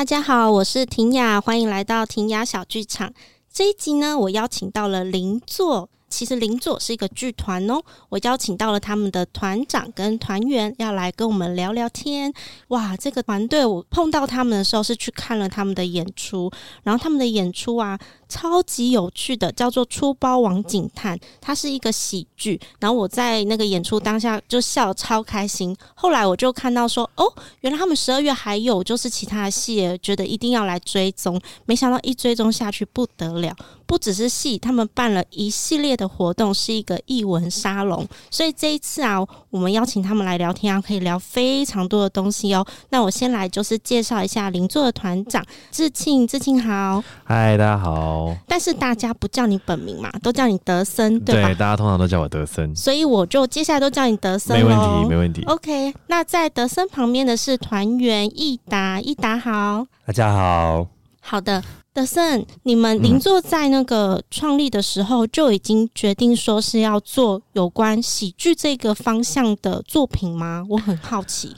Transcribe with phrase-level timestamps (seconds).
[0.00, 3.12] 大家好，我是婷雅，欢迎来到婷雅小剧场。
[3.52, 5.90] 这一集呢，我邀请到了邻座。
[6.10, 12.30] 其实邻座是一个剧团哦，我邀请到了他们的团长跟团员要来跟我们聊聊天。
[12.68, 16.50] 哇，这个团队我碰到他们的时候是去看了他们的演出，
[16.82, 17.98] 然后他们的演出啊。
[18.30, 22.60] 超级有趣的，叫做《出包王警探》，它是一个喜剧。
[22.78, 25.76] 然后我在那个演出当下就笑超开心。
[25.96, 27.24] 后来我就看到说，哦，
[27.62, 31.40] 原来他们十二月还有就是其他的戏，觉得一定要来追踪。
[31.66, 33.52] 没想到一追踪下去不得了，
[33.90, 38.06] 不只是戏，他们办了一系列的活动，是一个艺文沙龙。
[38.30, 39.18] 所以这一次啊，
[39.50, 42.64] 我们邀请他们来聊天啊，可以聊非常多的东西哦。
[42.90, 48.32] 那我先来就是介绍一下邻座的团长志庆，志庆好，嗨，大家好。
[48.46, 51.48] 但是大家不叫你本名嘛，都叫你德森，对吧？
[51.48, 54.56] 对，大家通常都叫我德森，所以我就接下来都叫你德森。
[54.56, 55.42] 没问题，没问题。
[55.46, 60.86] OK，那在德森旁边的是团员益达，益达好，大家好。
[61.22, 70.64] 好的，德森，你们邻座在那个创立的时候就已经决定说是要做有关喜剧这个方向的作品吗？
[70.68, 71.52] 我很好奇。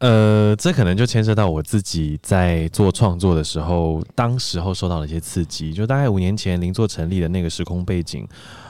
[0.00, 5.72] 呃，这可能就牵涉到我自己在做创作的时候，当时候受到了一些刺激。
[5.72, 8.28] 就大概五年前邻座成立的那个时空背景，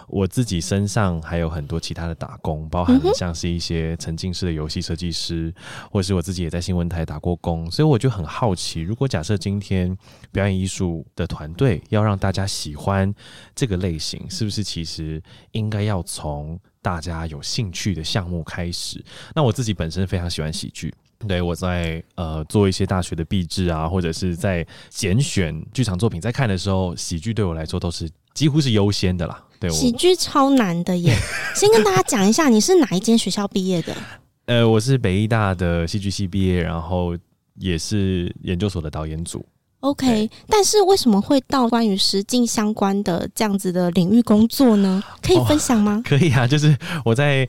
[0.09, 5.53] 我自己身上还有很多其他的打工，包含像是一些沉浸式的游戏设计师，
[5.91, 9.97] 或是我自己也在新闻台打过工，所以我就很好奇，如果假设今天
[10.33, 13.15] 表演艺术的团队要让大家喜欢
[13.55, 19.05] 这个类型，是不是其实应该要从大家有兴趣的项目开始？
[19.35, 20.95] 那我自己本身非常喜欢喜剧。
[21.27, 28.09] 对，我在呃做一些大学的毕制啊，或者是在拣选剧场作品，在看的时候，喜剧对我来说都是
[28.39, 29.43] 几乎是优先的啦。
[29.59, 31.13] 对，喜剧超难的耶。
[31.57, 33.93] 先跟大家讲一下，你是哪一间学校毕业的？
[34.47, 37.17] 呃，我是北医大的戏剧系毕业，然后
[37.57, 39.45] 也是研究所的导演组。
[39.81, 45.03] OK，但是为什么会到关于实境相关的这样子的领域工作呢？
[45.21, 46.01] 可以分享吗？
[46.01, 47.49] 哦， 可以啊，就是我在。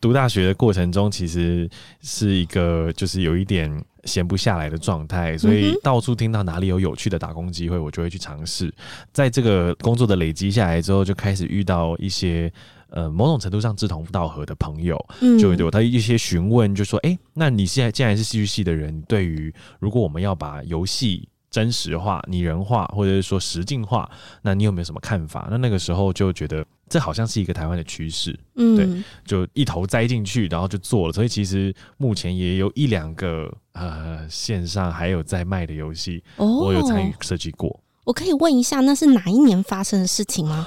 [0.00, 1.68] 读大学的过程中，其实
[2.02, 3.68] 是一个就是有一点
[4.04, 8.72] 闲不下来的状态，所以到处听到哪里有有趣的打工机会，我就会去尝试。
[9.12, 12.52] 在这个工作的累积下来之后，就开始遇到一些
[12.90, 14.98] 呃某种程度上志同道合的朋友，
[15.38, 24.10] 就有他一些询问，就说：“哎，那你现在既然是戏剧系的人，对于如果我们要把游戏真实化、拟人化，或者是说实境化，
[24.42, 26.64] 那你有没有什么看法？”那那个时候就觉得。
[26.90, 31.12] 这好像是一个台湾的趋势，嗯，对，就一头栽进去，然后就做了。
[31.12, 37.78] 所以其实目前也有一两个呃线上还有在卖的游戏，哦，我有参与设计过。
[38.04, 40.66] 我可以问一下，那是哪一年发生的事情吗？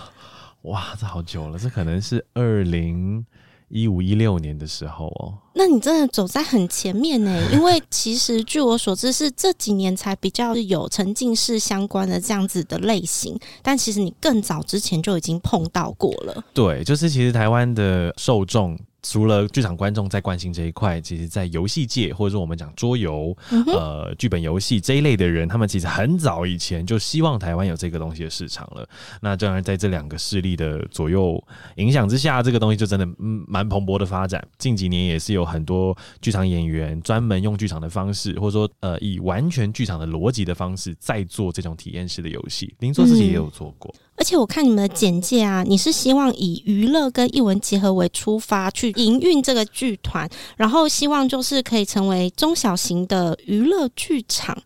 [0.62, 3.26] 哇，这好久了，这可能是二零。
[3.72, 7.42] 一五一六年的时候哦，那你真的走在很前面呢。
[7.54, 16.44] 因为其实据我所知，是这几年才比较有沉浸式相关的这样子的类型，但其实你更早之前就已经碰到过了。
[16.54, 18.78] 对，就是其实台湾的受众。
[19.04, 28.88] 除了剧场观众在关心这一块，其实，在游戏界或者说我们讲桌游、嗯、呃剧本游戏这一类的人，他们其实很早以前就希望台湾有这个东西的市场了。
[29.22, 31.44] 那当然，在这两个势力的左右
[31.78, 34.46] 影响之下，这个东西就真的嗯蛮蓬勃的发展。
[34.58, 42.74] 近几年也是有很多剧场演员专门用剧场的方式，或者说呃以完全剧场的逻辑的方式，在做这种体验式的游戏。
[42.80, 43.92] 您做自己也有做过。
[43.98, 54.58] 嗯而且我看你们的简介啊，你是希望以娱乐跟艺文结合为出发去营运这个剧团，然后希望就是可以成为中小型的娱乐剧场。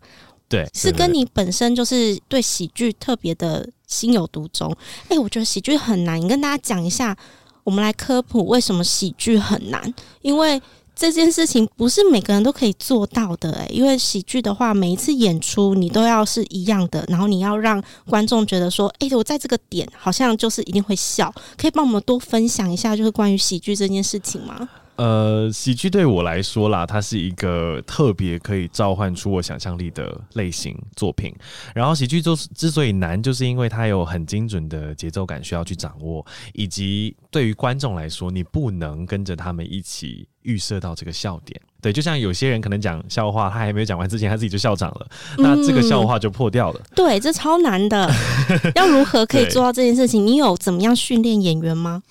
[0.48, 4.70] 对，是跟你本身就是对喜剧特别的心有独钟。
[5.04, 7.16] 哎、欸，我觉得喜剧很难，你跟大家讲一下，
[7.64, 10.60] 我们来科普为什么喜剧很难，因为。
[10.96, 24.66] 这件事情不是每个人都可以做到的，欸，诶，因为喜剧的话，每一次演出你都要是一样的，然后你要让观众觉得说，诶，我在这个点好像就是一定会笑，可以帮我们多分享一下，就是关于喜剧这件事情吗？
[24.96, 31.34] 呃，喜剧对我来说啦，它是一个特别可以召唤出我想象力的类型作品。
[31.74, 40.28] 然后，喜剧之之所以难，就是因为它有很精准的节奏感需要去掌握，以及对于观众来说，你不能跟着他们一起。
[40.46, 45.06] 预设到这个笑点，对，就像有些人可能讲笑话，他还没有讲完之前，他自己就笑场了，
[45.38, 46.80] 嗯，那这个笑话就破掉了。
[46.96, 48.10] 对，这超难的，
[48.74, 50.26] 要如何可以做到这件事情？
[50.26, 52.02] 你有怎么样训练演员吗？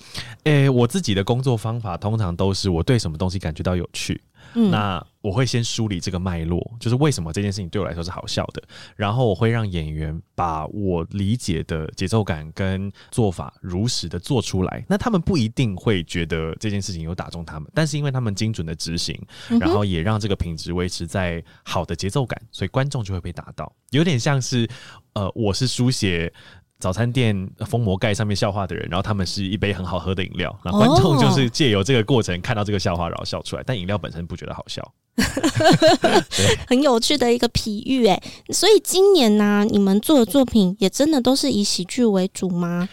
[0.44, 4.18] 诶、欸，我自己的工作方法通常都是我对什么东西感觉到有趣。
[4.56, 8.62] 嗯，那我会先梳理这个脉络，就是为什么这件事情对我来说是好笑的，
[8.96, 14.84] 然后我会让演员把我理解的节奏感跟做法如实的做出来。
[14.88, 19.20] 那他们不一定会觉得这件事情有打中他们，但是因为他们精准的执行，
[19.60, 23.70] 然后也让这个品质维持在好的节奏感，所以观众就会被打到。
[23.90, 24.66] 有点像是，
[25.12, 26.32] 呃，我是书写。
[26.78, 34.86] 早餐店封膜盖上面笑话的人，然后他们是一杯很好喝的饮料，那观众就是借由这个过程看到这个笑话，然后笑出来，但饮料本身不觉得好笑。
[36.68, 42.86] 很有趣的一个比喻，哎，所以今年呢、啊，你们做的作品也真的都是以喜剧为主吗？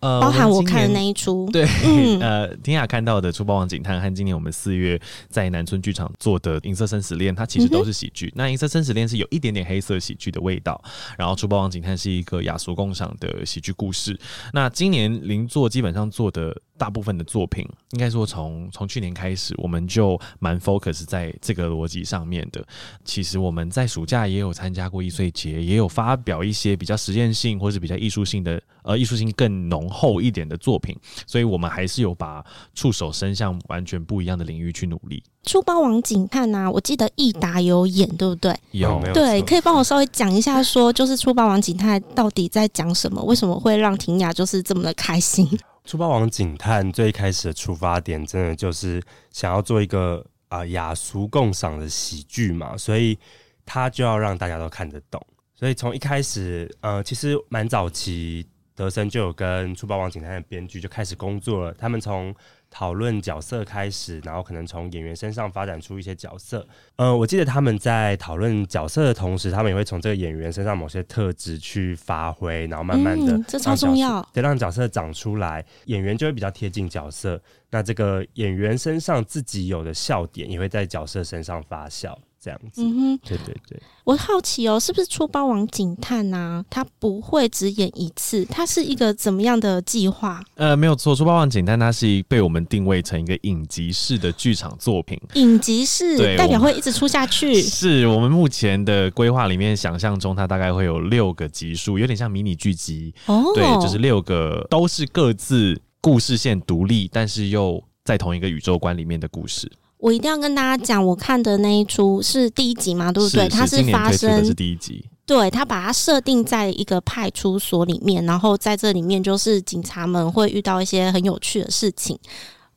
[0.00, 8.26] 呃，包含我看的那一出，对，嗯、 呃，天雅看到的《出包王警探》和今年我们四月在南村剧场做的《银色生死恋》，它其实都是喜剧。
[8.28, 10.80] 嗯、那《银色生死恋》是有一点点黑色喜剧的味道，
[11.16, 14.18] 然后《出包王警探》是一个雅俗共赏的喜剧故事。
[14.52, 22.64] 那今年邻座基本上做的大部分的作品，应该说从从去年开始，我们就蛮 focus 在这个逻辑上面的。
[23.04, 30.96] 其实我们在暑假也有参加过易碎节，也有发表一些比较实验性或是比较艺术性的，呃，艺术性更浓厚一点的作品，
[31.26, 32.44] 所以我们还是有把
[32.74, 35.22] 触手伸向完全不一样的领域去努力。
[35.44, 38.54] 出包王警探啊，我记得益达有演，对不对？
[38.72, 43.22] 有，对，可以帮我稍微讲一下，说就是出包王警探到底在讲什么？
[43.22, 45.48] 为什么会让婷雅就是这么的开心？
[45.88, 53.18] 出霸王警探最开始的出发点，真的就是想要做一个啊雅俗共赏的喜剧嘛，所以
[53.64, 55.18] 他就要让大家都看得懂。
[55.54, 58.46] 所以从一开始，呃，其实蛮早期。
[58.74, 61.72] 德森就有跟《出霸王警探》的编剧就开始工作了。
[61.72, 62.32] 他们从
[62.70, 66.66] 讨论角色开始，然后可能从演员身上发展出一些角色。
[66.96, 77.40] 呃，我记得他们在讨论角色的同时，他们也会从这个演员身上某些特质去发挥，然后慢慢的、嗯，这超重要，得让角色长出来，演员就会比较贴近角色。
[77.70, 82.16] 那这个演员身上自己有的笑点，也会在角色身上发酵。
[82.48, 86.64] 这样子，嗯哼，对对对，我好奇哦，是不是出包王警探啊？
[86.70, 90.42] 他不会只演一次，他是一个怎么样的计划？
[90.54, 97.60] 呃，没有错，出包王警探它是被我们定位成一个影集式的剧场作品，影集式，代表会一直出下去。
[97.60, 109.70] 是我们目前的规划里面想象中，它大概会有六个集数，有点像迷你剧集哦，对，就是六个都是各自故事线独立，但是又在同一个宇宙观里面的故事。
[109.98, 113.48] 我一定要跟大家讲，我看的那一出是第一集嘛，对不对？
[113.48, 122.18] 它是发生的是第一集，对，他把它设定在一个派出所里面，然后在这里面就是警察们会遇到一些很有趣的事情，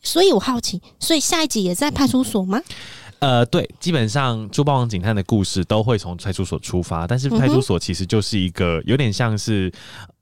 [0.02, 2.60] 所以我好奇，所以下一集也在派出所吗？
[3.20, 9.72] 呃，对，基本上珠宝王警探的故事都会从派出所出发，但是派出所其实就是一个有点像是。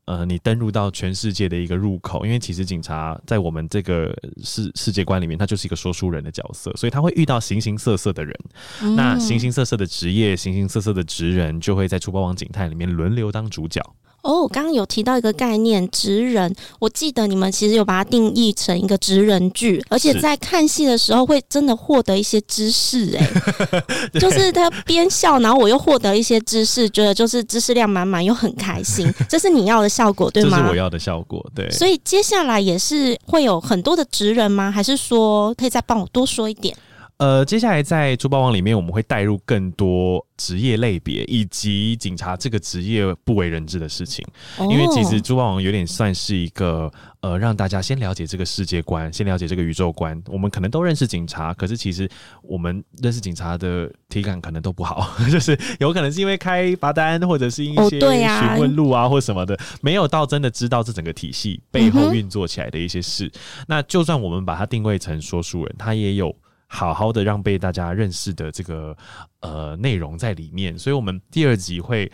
[0.10, 4.12] 呃，你登入到全世界的一个入口，因为其实警察在我们这个
[4.44, 8.36] 世世界观里面，他就是一个说书人的角色，所以他会遇到形形色色的人。
[8.82, 13.80] 嗯、那形形色色的职业，形形色色的职人，就会在出包王警探里面轮流当主角。
[14.22, 16.54] 哦，刚刚有提到一个概念，职人。
[16.80, 23.16] 我记得你们其实有把它定义成一个职人剧，而且在看戏的时候会真的获得一些知识。
[23.18, 23.30] 哎，
[24.20, 29.12] 就是他边笑，然后我又获得一些知识，觉得就是知识量满满，又很开心。
[29.30, 30.58] 这是你要的效果，对吗？
[30.58, 31.70] 这是我要的效果，对。
[31.72, 34.70] 所以接下来也是会有很多的职人吗？
[34.70, 36.76] 还是说可以再帮我多说一点？
[37.20, 44.26] 呃，接下来在珠宝王里面，我们会带入更多职业类别以及警察这个职业不为人知的事情。
[44.58, 50.18] 哦、因为其实珠宝王有点算是一个呃，让大家先了解这个世界观，先了解这个宇宙观。
[50.28, 52.10] 我们可能都认识警察，可是其实
[52.42, 63.26] 我们认识警察的体感可能都不好， 就是有可能是因为开罚单，或者是一些询问路啊，或什么的，没有到真的知道这整个体系背后运作起来的一些事。
[63.26, 66.34] 嗯、那就算我们把它定位成说书人，他也有。
[66.72, 68.96] 好好的让被大家认识的这个
[69.40, 72.10] 呃内容在里面，所以我们第二集会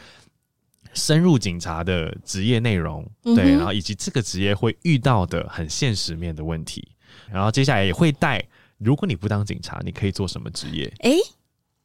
[0.93, 6.88] 深入警察的职业内容，对，然后以及这个职业会遇到的很现实面的问题，
[7.29, 8.41] 然后接下来也会带，
[8.77, 10.91] 如果你不当警察，你可以做什么职业？
[11.01, 11.17] 诶。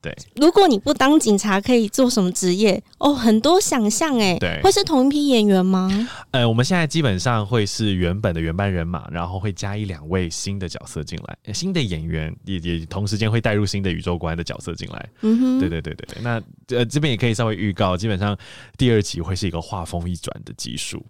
[0.02, 2.83] 对，如果你不当警察，可以做什么职业？
[2.97, 4.38] 哦，很多想象哎。
[4.38, 6.09] 对，会是同一批演员吗？
[6.30, 15.09] 呃，我们现在基本上会是原本的原班人马，然后会加一两位新的角色进来，新的演员也也同时间会带入新的宇宙观的角色进来。
[15.21, 16.23] 嗯哼，对对对对对。
[16.23, 16.42] 那
[16.76, 18.35] 呃这边也可以稍微预告，基本上
[18.78, 21.04] 第二集会是一个画风一转的集数。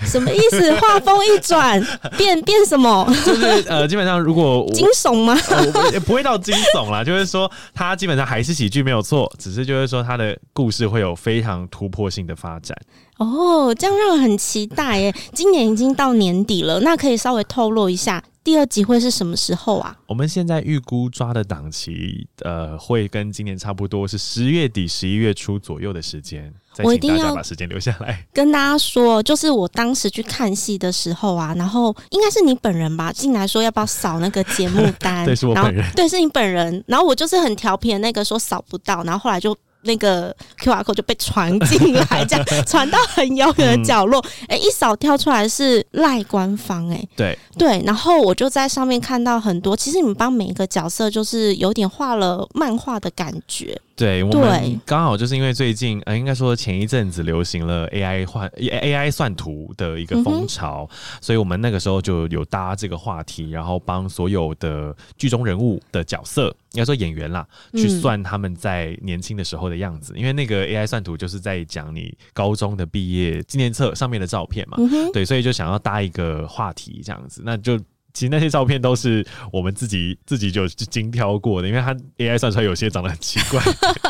[0.06, 0.74] 什么意思？
[0.76, 1.82] 画风一转，
[2.16, 3.04] 变变什么？
[3.24, 5.36] 就是呃， 基本上如果惊悚吗？
[5.50, 12.76] 呃，也不会到惊悚啦， 就是说它基本上还是喜剧没有错，只是就是说它的故事会有非常突破性的发展。
[13.18, 15.12] 哦，这样让人很期待耶！
[15.32, 19.96] 今年已经到年底了，那可以稍微透露一下第二集会是什么时候啊？
[20.06, 26.54] 我们现在预估抓的档期，呃，会跟今年差不多，是十月底、十一月初左右的时间。
[26.84, 35.24] 我一定要把时间留下来，跟大家说，就是我当时去看戏的时候啊，然后应该是你本人吧，进来说要不要扫那个节目单？
[35.26, 35.84] 对，是我本人。
[35.94, 36.82] 对，是你本人。
[36.86, 39.56] 然后我就是很调皮的那个说扫不到，然后后来就。
[39.82, 44.20] 那个 QR code 就被传进来，这样传到很遥远的角落。
[44.48, 47.82] 哎、嗯欸，一扫跳出来是赖官方、欸，哎，对对。
[47.86, 53.80] 然后我就在上面看到很多，其实你们帮每一个角色就是有点画了漫画的感觉。
[53.98, 77.76] 对，我们刚好就是因为最近，呃，应该说前一阵子流行了 AI 换 AI 算图的一个风潮，嗯，所以我们那个时候就有搭这个话题，然后帮所有的剧中人物的角色，应该说演员啦，去算他们在年轻的时候的样子，嗯，因为那个 AI 算图就是在讲你高中的毕业纪念册上面的照片嘛，嗯，对，所以就想要搭一个话题这样子，那就。
[78.18, 83.62] 其实那些照片都是我们自己自己就精挑过的，因为它 AI 算出来有些长得很奇怪。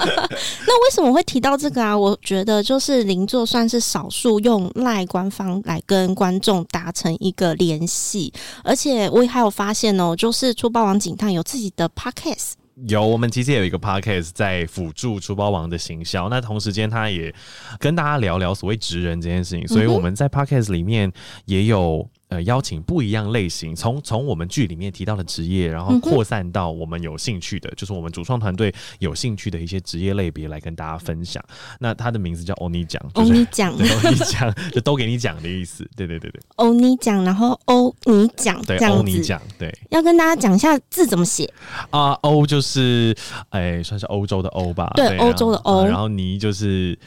[0.67, 1.95] 那为什么会提到这个啊？
[1.97, 8.33] 我觉得就是邻座算是少数用赖官方来跟观众达成一个联系，
[8.65, 12.53] 而且我也还有发现哦，就是出包王警探有自己的 Podcast。
[12.87, 17.35] 有，我们其实也有一个 Podcast 在辅助出包王的行销，那同时间他也
[17.79, 21.13] 跟大家聊聊所谓职人这件事情，所以我们在 Podcast 里面
[21.45, 22.09] 也有。
[22.29, 31.43] 呃，邀请不一样类型，从从我们剧里面提到的职业，然后扩散到我们有兴趣的，嗯、就是我们主创团队有兴趣的一些职业类别来跟大家分享。
[31.81, 35.89] 那他的名字叫欧尼酱，欧尼酱，欧尼酱就都给你讲的意思。
[35.97, 39.75] 对对对对，欧尼酱，然后欧尼酱，对，欧尼酱，对。
[39.89, 41.51] 要跟大家讲一下字怎么写
[41.89, 42.13] 啊？
[42.21, 43.17] 欧就是
[43.49, 44.93] 哎，算是欧洲的欧吧？
[44.95, 45.87] 对，欧洲的欧。
[45.87, 46.99] 然后尼就是。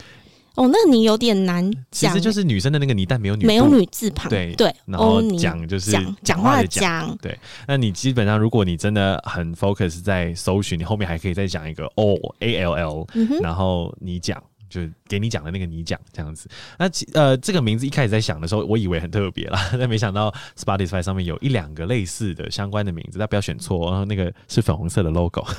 [0.54, 4.74] 哦，那你有点难讲，其实就是女生的那个你，但没有女没有女字旁，对对。
[4.86, 5.92] 然后讲就是
[6.22, 7.38] 讲话的讲，对。
[7.66, 13.06] 那你基本上，如果你真的很 focus 在搜寻，你后面还可以再讲一个 O A L L，
[13.40, 14.42] 然后你讲。
[14.72, 16.48] 就给你讲的那个你讲这样子，
[16.78, 25.44] 那呃这个名字一开始在想的时候，我以为很特别啦， 但没想到 Spotify 上面有一两个类似的相关的名字，但不要选错，然后那个是粉红色的 logo。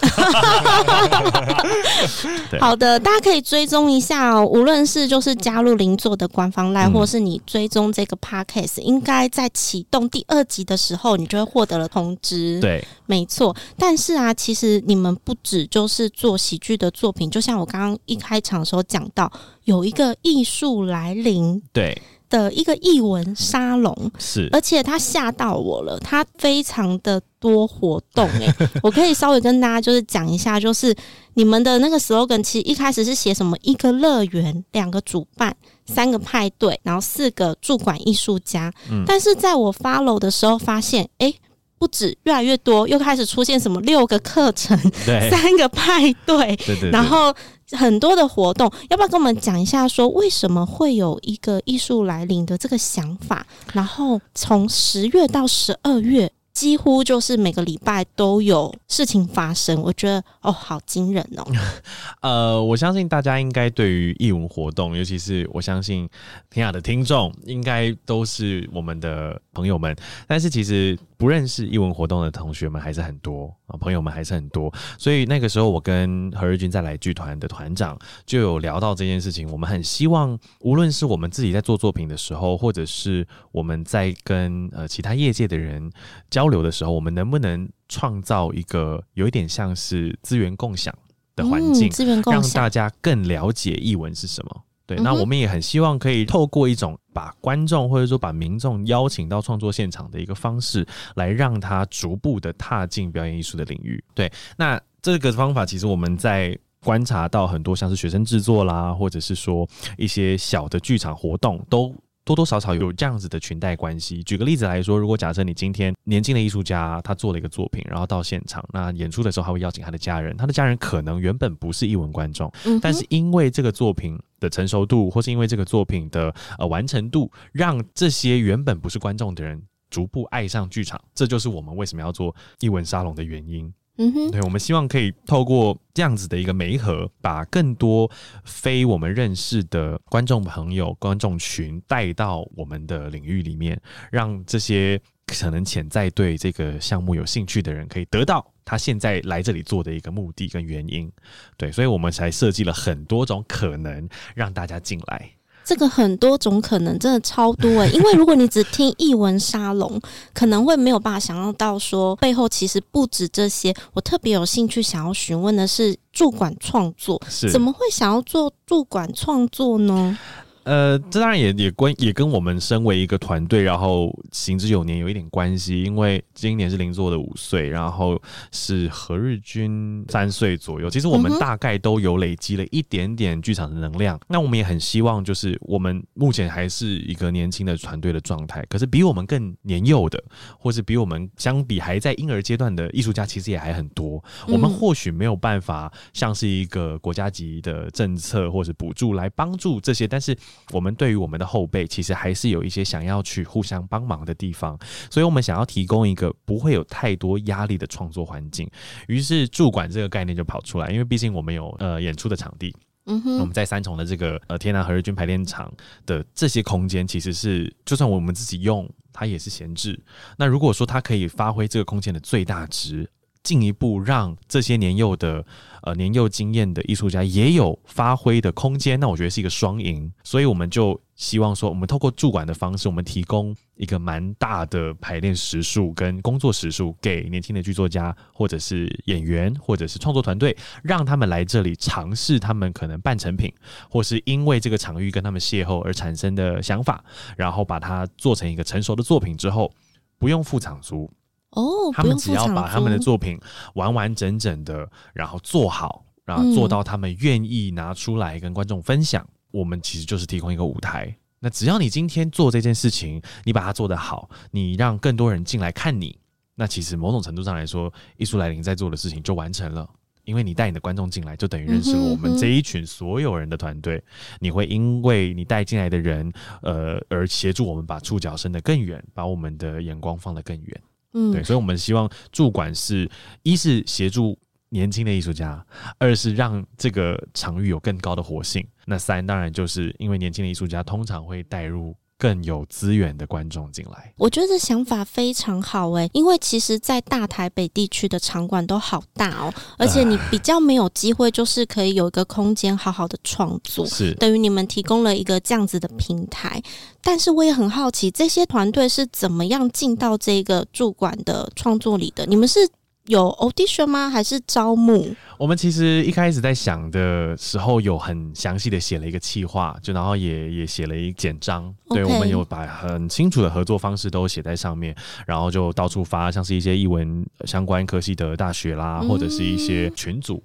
[2.59, 12.59] 好的，大家可以追踪一下哦，无论是就是加入邻座的官方 LINE，或是你追踪这个 Podcast，应该在启动第二集的时候，你就会获得了通知。
[12.59, 13.55] 对，没错。
[13.77, 19.02] 但是啊，其实你们不止就是做喜剧的作品，就像我刚刚一开场的时候讲。
[19.13, 19.31] 到
[19.63, 22.01] 有一个艺术来临，对。
[22.29, 30.95] 的一个艺文沙龙是，而且他吓到我了，他非常的多活动哎、欸， 我可以稍微跟大家就是讲一下，就是
[31.35, 35.55] 你们的那个 slogan 其实一开始是写什么一个乐园、两个主办、
[35.85, 41.35] 三个派对，然后四个驻馆艺术家，嗯，但是在我 follow 的时候发现，哎、欸，
[41.77, 44.77] 不止越来越多，又开始出现什么六个课程，
[45.29, 46.57] 三个派对，
[46.91, 47.33] 然后。
[47.75, 49.87] 很多的活动，要不要跟我们讲一下？
[49.87, 53.47] 说为什么会有一个艺术来临的这个想法？
[53.71, 56.31] 然后从十月到十二月。
[56.53, 61.45] 几乎就是每个礼拜都有事情发生，我觉得哦，好惊人哦。
[62.21, 66.07] 呃，我相信大家应该对于艺文活动，尤其是我相信
[66.51, 69.95] 天雅的听众，应该都是我们的朋友们。
[70.27, 74.71] 但是其实不认识艺文活动的同学们还是很多啊，朋友们还是很多。
[74.99, 79.51] 所以那个时候，我跟何日君再来剧团的团长就有聊到这件事情。
[79.51, 85.91] 我们很希望，无论是我们自己在做作品的时候，或者是我们在跟呃其他业界的人
[86.29, 86.42] 交。
[86.43, 90.93] 交流的时候，我们能不能创造一个有一点像是资源共享
[91.37, 94.61] 的环境，资源共享，让大家更了解译文是什么？
[94.85, 100.85] 对，那我们也很希望可以透过一种把观众或者说把民众邀请到创作现场的一个方式，
[101.15, 104.03] 来让他逐步的踏进表演艺术的领域。
[104.13, 109.65] 对，那这个方法其实我们在观察到很多像是学生制作啦，或者是说
[109.97, 111.95] 一些小的剧场活动都。
[112.25, 114.23] 多多少少有这样子的裙带关系。
[114.23, 122.51] 举个例子来说，如果假设你今天年轻的艺术家他做了一个作品，然后到现场，那演出的时候还会邀请他的家人，他的家人可能原本不是艺文观众，
[122.81, 130.99] 但是因为这个作品的成熟度，或是因为这个作品的呃完成度，让这些原本不是观众的人逐步爱上剧场。
[131.13, 133.73] 这就是我们为什么要做艺文沙龙的原因。
[133.97, 138.09] 嗯哼，对，我们希望可以透过这样子的一个媒合，把更多
[138.43, 143.79] 非我们认识的观众朋友、观众群带到我们的领域里面，
[144.11, 151.11] 让这些可能潜在对这个项目有兴趣的人，可以得到他现在来这里做的一个目的跟原因。
[151.55, 155.29] 对，所以我们才设计了很多种可能让大家进来。
[155.63, 157.91] 这个很多种可能，真的超多哎、欸。
[157.95, 159.99] 因为如果你只听译文沙龙，
[160.33, 163.73] 可能会没有办法想象到说背后其实不止这些。
[163.93, 170.17] 我特别有兴趣想要询问的是，驻馆创作怎么会想要做驻馆创作呢？
[170.63, 175.83] 呃，这当然也也关也跟我们身为一个团队，然后行之有年有一点关系。
[175.83, 180.89] 因为今年是邻座的五岁，然后是何日君三岁左右。
[180.89, 184.15] 其实我们大概都有累积了一点点剧场的能量。
[184.15, 188.65] 嗯、那我们也很希望，就是我们目前还是一个年轻的团队的状态。
[188.69, 190.23] 可是比我们更年幼的，
[190.57, 194.23] 或是比我们相比还在婴儿阶段的艺术家，其实也还很多。
[194.47, 200.33] 我们或许没有办法像是一个国家级的政策或是补助来帮助这些，但是。
[200.71, 204.77] 我们对于我们的后辈，其实还是有一些想要去互相帮忙的地方，
[205.09, 208.69] 所以我们想要提供一个不会有太多压力的创作环境。
[209.07, 215.71] 于是驻馆这个概念就跑出来，因为毕竟我们有呃演出的场地，嗯哼，我们在三重的这个呃天南和日军排练场
[216.05, 220.01] 的这些空间，其实是就算我们自己用，它也是闲置。
[220.37, 223.09] 那如果说它可以发挥这个空间的最大值。
[223.43, 225.45] 进一步让这些年幼的
[225.81, 230.11] 呃年幼经验的艺术家也有发挥的空间，那我觉得是一个双赢。
[230.23, 243.53] 所以我们就希望说，我们透过驻馆的方式，我们提供一个蛮大的排练时数跟工作时数给年轻的剧作家，或者是演员，或者是创作团队，让他们来这里尝试他们可能半成品，
[243.89, 247.03] 或是因为这个场域跟他们邂逅而产生的想法，
[247.35, 249.69] 然后把它做成一个成熟的作品之后，
[250.17, 251.11] 不用付场租。
[251.53, 253.39] 哦，他们只要把他们的作品
[253.75, 261.15] 完完整整的，然后做好，然后做到他们愿意拿出来跟观众分享，嗯，我们其实就是提供一个舞台。
[261.39, 266.17] 那只要你今天做这件事情，你把它做得好，你让更多人进来看你，
[266.55, 269.89] 那其实某种程度上来说，艺术来临在做的事情就完成了。
[270.23, 274.01] 因为你带你的观众进来，就等于认识了我们这一群所有人的团队。
[274.39, 276.31] 你会因为你带进来的人，
[276.61, 280.81] 呃，而协助我们把触角伸得更远，把我们的眼光放得更远。
[281.13, 283.09] 嗯，对，所以，我们希望驻馆是
[283.43, 284.37] 一是协助
[284.69, 285.65] 年轻的艺术家，
[285.97, 288.67] 二是让这个场域有更高的活性。
[288.85, 291.95] 那三当然就是因为年轻的艺术家通常会带入。
[292.17, 306.61] 更有资源的观众进来，我觉得这想法非常好诶、欸，因为其实，在大台北地区的场馆都好大哦，而且你比较没有机会，就是可以有一个空间好好的创作，是等于你们提供了一个这样子的平台。
[307.01, 312.25] 但是我也很好奇，这些团队是怎么样进到这个驻馆的创作里的？
[312.25, 312.59] 你们是？
[313.07, 314.09] 有 audition 吗？
[314.09, 315.13] 还是招募？
[315.37, 321.63] 我们其实一开始在想的时候，有很详细的写了一个企划，就然后也也写了一简章。
[321.89, 321.95] Okay.
[321.95, 324.95] 对，我们有把很清楚的合作方式都写在上面，
[325.27, 330.41] 然后就到处发，像是一些译文相关科系的大学啦，或者是一些群组。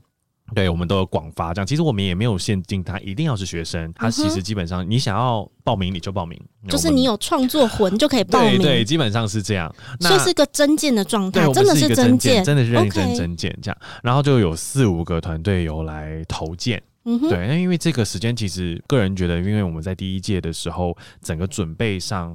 [0.51, 22.35] 嗯对，我们都有广发这样，其实我们也没有限定他一定要是学生，他其实基本上你想要报名你就报名，就是你有创作魂就可以报名，对，对，基本上是这样，所以是个真件的状态，真的是真件，真的是认真真件这样，然后就有四五个团队有来投件，嗯哼，对，那因为这个时间其实个人觉得，因为我们在第一届的时候整个准备上。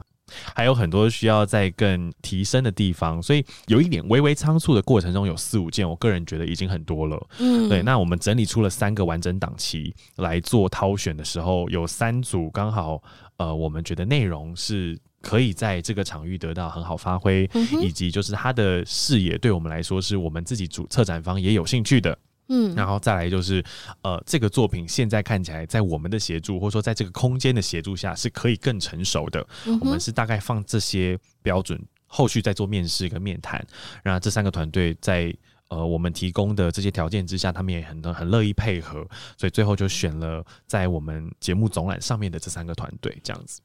[0.55, 7.27] 还有很多需要再更提升的地方，所以有一点微微仓促的过程中有四五件，我个人觉得已经很多了。
[7.39, 7.83] 嗯，对。
[7.83, 13.01] 那我们整理出了三个完整档期来做挑选的时候，有三组刚好，
[13.38, 17.49] 呃，我们觉得内容是可以在这个场域得到很好发挥，
[17.81, 22.17] 以及就是它的视野对我们来说是我们自己主策展方也有兴趣的。
[22.49, 23.63] 嗯，然后再来就是，
[24.01, 29.45] 呃，这个作品现在看起来，在我们的协助，或者说在这个空间的协助下，是可以更成熟的。
[29.65, 33.65] 嗯、我们是大概放这些标准，后续再做面试跟面谈。
[34.03, 35.34] 然后这三个团队在
[35.69, 43.62] 呃我们提供的这些条件之下，他们也很很乐意配合，所以最后就选了在我们节目总览上面的这三个团队，这样子。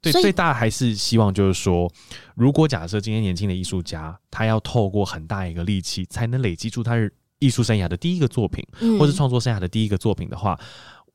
[0.00, 1.92] 对，最大还是希望就是说，
[2.36, 6.94] 如果假设今天年轻的艺术家，他要透过很大一个力气，才能累积出他。
[7.40, 8.64] 艺术生涯的第一个作品，
[8.98, 10.66] 或是创作生涯的第一个作品的话，嗯，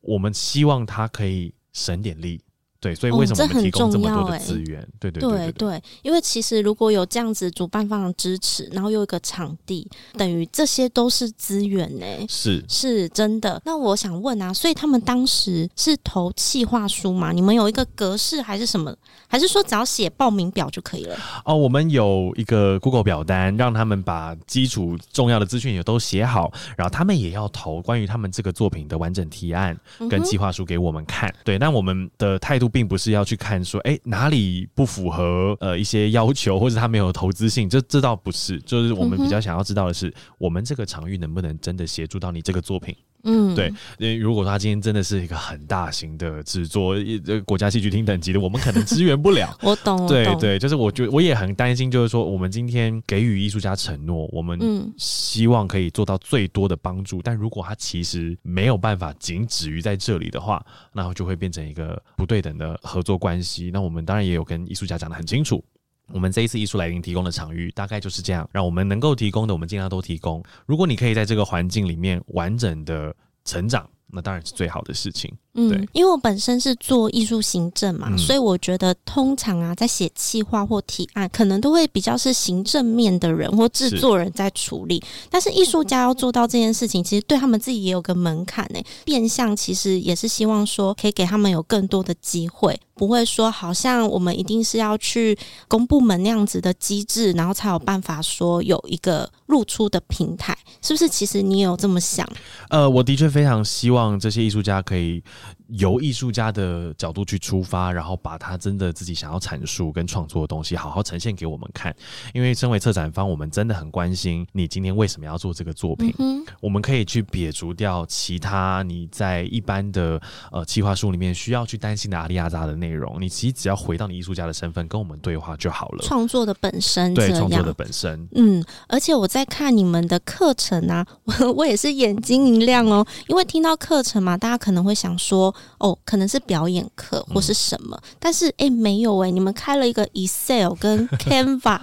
[0.01, 2.41] 我们希望他可以省点力。
[2.85, 4.87] 对，所以为什么我们提供这么多的资源？
[4.99, 12.05] 对对对对，对，因为其实如果有这样子主办方的支持，然后又有一个场地，等于这些都是资源呢。
[12.29, 13.59] 是是真的。
[13.65, 17.31] 那我想问啊，所以他们当时是投企划书吗？
[17.31, 18.95] 你们有一个格式还是什么？
[19.27, 21.17] 还是说只要写报名表就可以了？
[21.43, 29.75] 哦，我们有一个 Google 表单，让他们把基础重要的资讯也都写好，然后他们也要投关于他们这个作品的完整提案
[30.07, 31.27] 跟计划书给我们看。
[31.31, 32.69] 嗯、对，那我们的态度。
[32.75, 42.93] 并不是要去看说，哎、欸，哪里不符合呃一些要求，或者它没有投资性，这这倒不是，就是我们比较想要知道的是，嗯、我们这个场域能不能真的协助到你这个作品。
[43.25, 49.55] 嗯，对，因为如果他今天真的是一个很大型的制作，这个国家戏剧厅等级的，我们可能支援不了。
[49.61, 54.59] 我懂，对懂对，就是我觉得我也很担心，就是说我们今天给予艺术家承诺，我们
[54.97, 63.71] 希望可以做到最多的帮助，嗯、但如果他其实没有办法仅止于在这里的话，那就会变成一个不对等的合作关系。
[63.73, 65.63] 那我们当然也有跟艺术家讲的很清楚。
[66.13, 70.43] 我们这一次艺术来临提供的场域大概就是这样，让我们能够提供的，我们尽量都提供。
[70.65, 75.31] 如果你可以在这个环境里面完整的成长，那当然是最好的事情。
[75.57, 84.99] 嗯，对，因为我本身是做艺术行政嘛，嗯、所以我觉得通常啊，在写企划或提案，可能都会比较是行政面的人或制作人在处理。
[84.99, 88.81] 是，但是艺术家要做到这件事情，其实对他们自己也有个门槛呢。
[89.05, 95.37] 变相其实也是希望说，可以给他们有更多的机会，不会说好像我们一定是要去
[95.69, 101.07] 公部门那样子的机制，然后才有办法说有一个露出的平台，是不是？
[101.09, 102.27] 其实你有这么想？
[102.69, 105.23] 呃，我的确非常希望这些艺术家可以。
[105.69, 111.95] 由艺术家的角度去出发，然后把他真的自己想要阐述跟创作的东西好好呈现给我们看。
[112.33, 116.13] 因为身为策展方，我们真的很关心你今天为什么要做这个作品。
[116.19, 123.19] 嗯、我们可以去撇除掉其他你在一般的呃计划书里面需要去担心的阿里亚扎的内容。
[123.19, 126.03] 你其实只要回到你艺术家的身份，跟我们对话就好了。
[126.03, 128.27] 创作的本身，对创作的本身。
[128.35, 135.54] 嗯，而且我在看你们的课程啊， 我我也是眼睛一亮哦，因为听到课程嘛，大家可能会想说。
[135.79, 141.79] 哦，可能是表演课或是什么，嗯、但是哎，没有哎，你们开了一个 Excel 跟 Canva，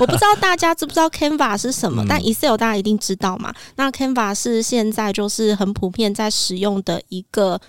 [0.00, 3.54] 我不知道大家知不知道 Canva 是什么，嗯、但 Excel 大家一定知道嘛。
[3.76, 7.60] 那 Canva 是现在就是很普遍在使用的一个。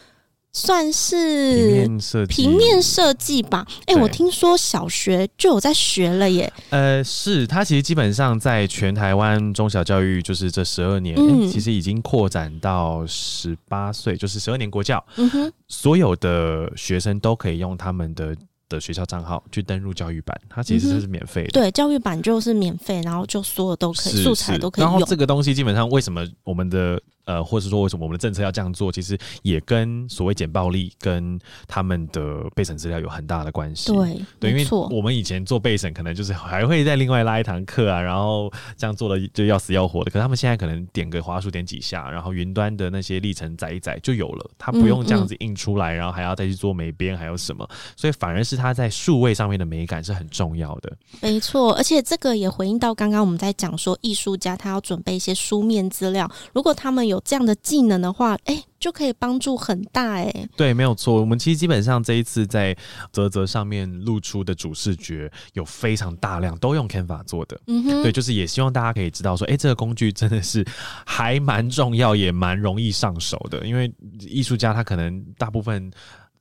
[0.54, 1.88] 算是
[2.28, 3.64] 平面设计，吧。
[3.86, 6.52] 哎、欸，我听说小学就有在学了耶。
[6.72, 15.04] 呃，是，它其实基本上在全台湾中小教育，就是这十二年，嗯欸、其实已经扩展到十八岁，就是十二年国教。
[15.18, 18.36] 嗯哼，所有的学生都可以用他们的
[18.68, 21.54] 的学校账号去登录教育版，它其实是免费的、嗯。
[21.54, 24.92] 对，教育版就是免费，然后就所有都可以，素材都可以用。
[24.92, 27.00] 然后这个东西基本上为什么我们的？
[27.28, 28.92] 呃，或是说为什么我们的政策要这样做？
[28.92, 33.94] 其实也跟所谓简暴力跟他们的备审资料有很大的关系。
[33.94, 34.52] 对，对。
[34.52, 40.10] 因为我们以前做备审，可能就是还会再另外拉一堂课啊，然后这样做的就要死要活的。
[40.10, 47.68] 可是他们现在可能点个滑鼠点几下，然后云端的那些历程载一载就有了，他不用这样子印出来，嗯嗯，然后还要再去做美编，还有什么？
[47.98, 50.96] 所以反而是他在数位上面的美感是很重要的。
[51.22, 57.98] 没错，而且这个也回应到刚刚我们在讲说，艺术家他要准备一些书面资料，如果他们有这样的技能。
[57.98, 61.20] 的话，哎、欸，就可以帮助很大、欸，哎，对，没有错。
[61.20, 62.78] 我们其实基本上这一次在
[63.12, 70.64] 泽泽上面露出的主视觉有非常大量都用 Canva 做的，嗯哼，对，就是也希望大家可以知道说，哎、欸，这个工具真的是
[71.08, 75.92] 还蛮重要，也蛮容易上手的，因为艺术家他可能大部分。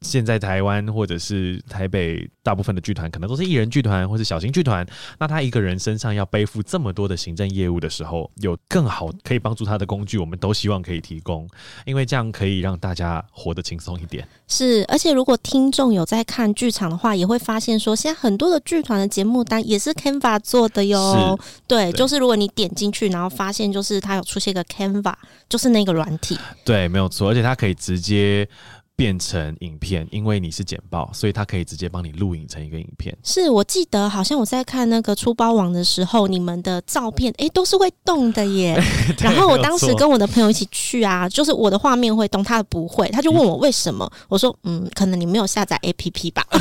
[0.03, 4.87] 现在台湾或者是台北，大部分的剧团可能都是艺人剧团或是小型剧团。
[5.19, 11.49] 那他一个人身上要背负这么多的行政业务的时候，有更好可以帮助他的工具，我们都希望可以提供，
[11.85, 14.27] 因为这样可以让大家活得轻松一点。
[14.47, 21.39] 是，而且如果听众有在看剧场的话，也会发现说，现在很多的剧团的节目单也是 Canva 做的哟。
[21.67, 25.15] 对，对就是如果你点进去，然后发现就是它有出现一个 Canva，
[25.49, 26.39] 就是那个软体。
[26.65, 28.49] 对，没有错，而且它可以直接。
[28.97, 33.15] 变成影片，因为你是剪报，所以它可以直接帮你录影成一个影片。
[33.23, 38.83] 是我记得好像我在看那个出包网的时候，你们的照片诶、欸、都是会动的耶。
[39.21, 46.43] 然后我当时跟我的朋友一起去啊，就是我的画面会动，他的不会，他就问我为什么，嗯、我说嗯，可能你没有下载 APP 吧。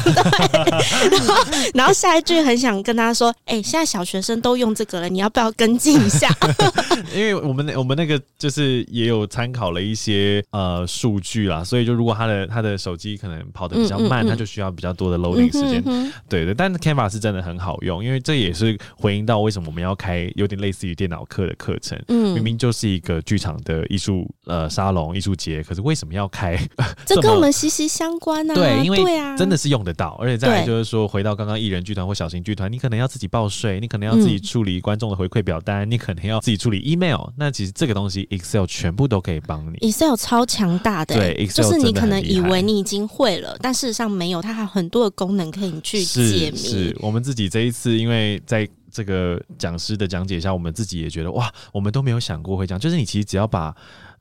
[1.10, 6.30] 然后然后下一句很想跟他说，哎、欸，现在小学生都用这个了，你要不要跟进一下？
[7.16, 12.25] 因为我们我们那个就是也有参考了一些呃数据啦，所以就如果他。
[12.26, 15.84] 他的他的手机可能跑得比较慢，他就需要比较多的 loading 时间。
[16.28, 22.02] 对对，但是 Canva 是真的很好用，因为这也是回应到为什么我们要开有点类似于电脑课的课程。
[22.08, 26.58] 嗯，明明就是一个剧场的艺术呃沙龙艺术节，可是为什么要开？
[27.06, 28.56] 这 跟我们息息相关啊！
[28.56, 29.04] 对，因为
[29.38, 37.30] 真的是用得到，而且再来就是说，回到刚刚艺人剧团或小型剧团，你可能要自己报税，你可能要自己处理观众的回馈表单，嗯、你可能要自己处理 email。
[37.38, 42.15] 那其实这个东西 Excel 全部都可以帮你，Excel 超强大的、欸，对，Excel 就是你可能。
[42.20, 46.58] 以为你已经会了，但事实上没有，它还有很多的功能可以去解密。
[46.58, 52.80] 是，是我们自己这一次，因为在这个讲师的讲解下，我们自己也觉得哇，我们都没有想过会这样。
[52.80, 53.76] 就是你其实只要把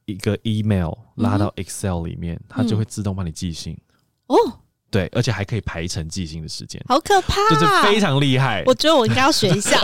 [0.04, 3.76] 一个 email 拉到 Excel 里面，嗯、它就会自动帮你寄信。
[4.26, 4.36] 哦。
[4.94, 8.62] 对，而且还可以排成记性的时间，好可怕，就是非常厉害。
[8.64, 9.76] 我觉得我应该要学一下，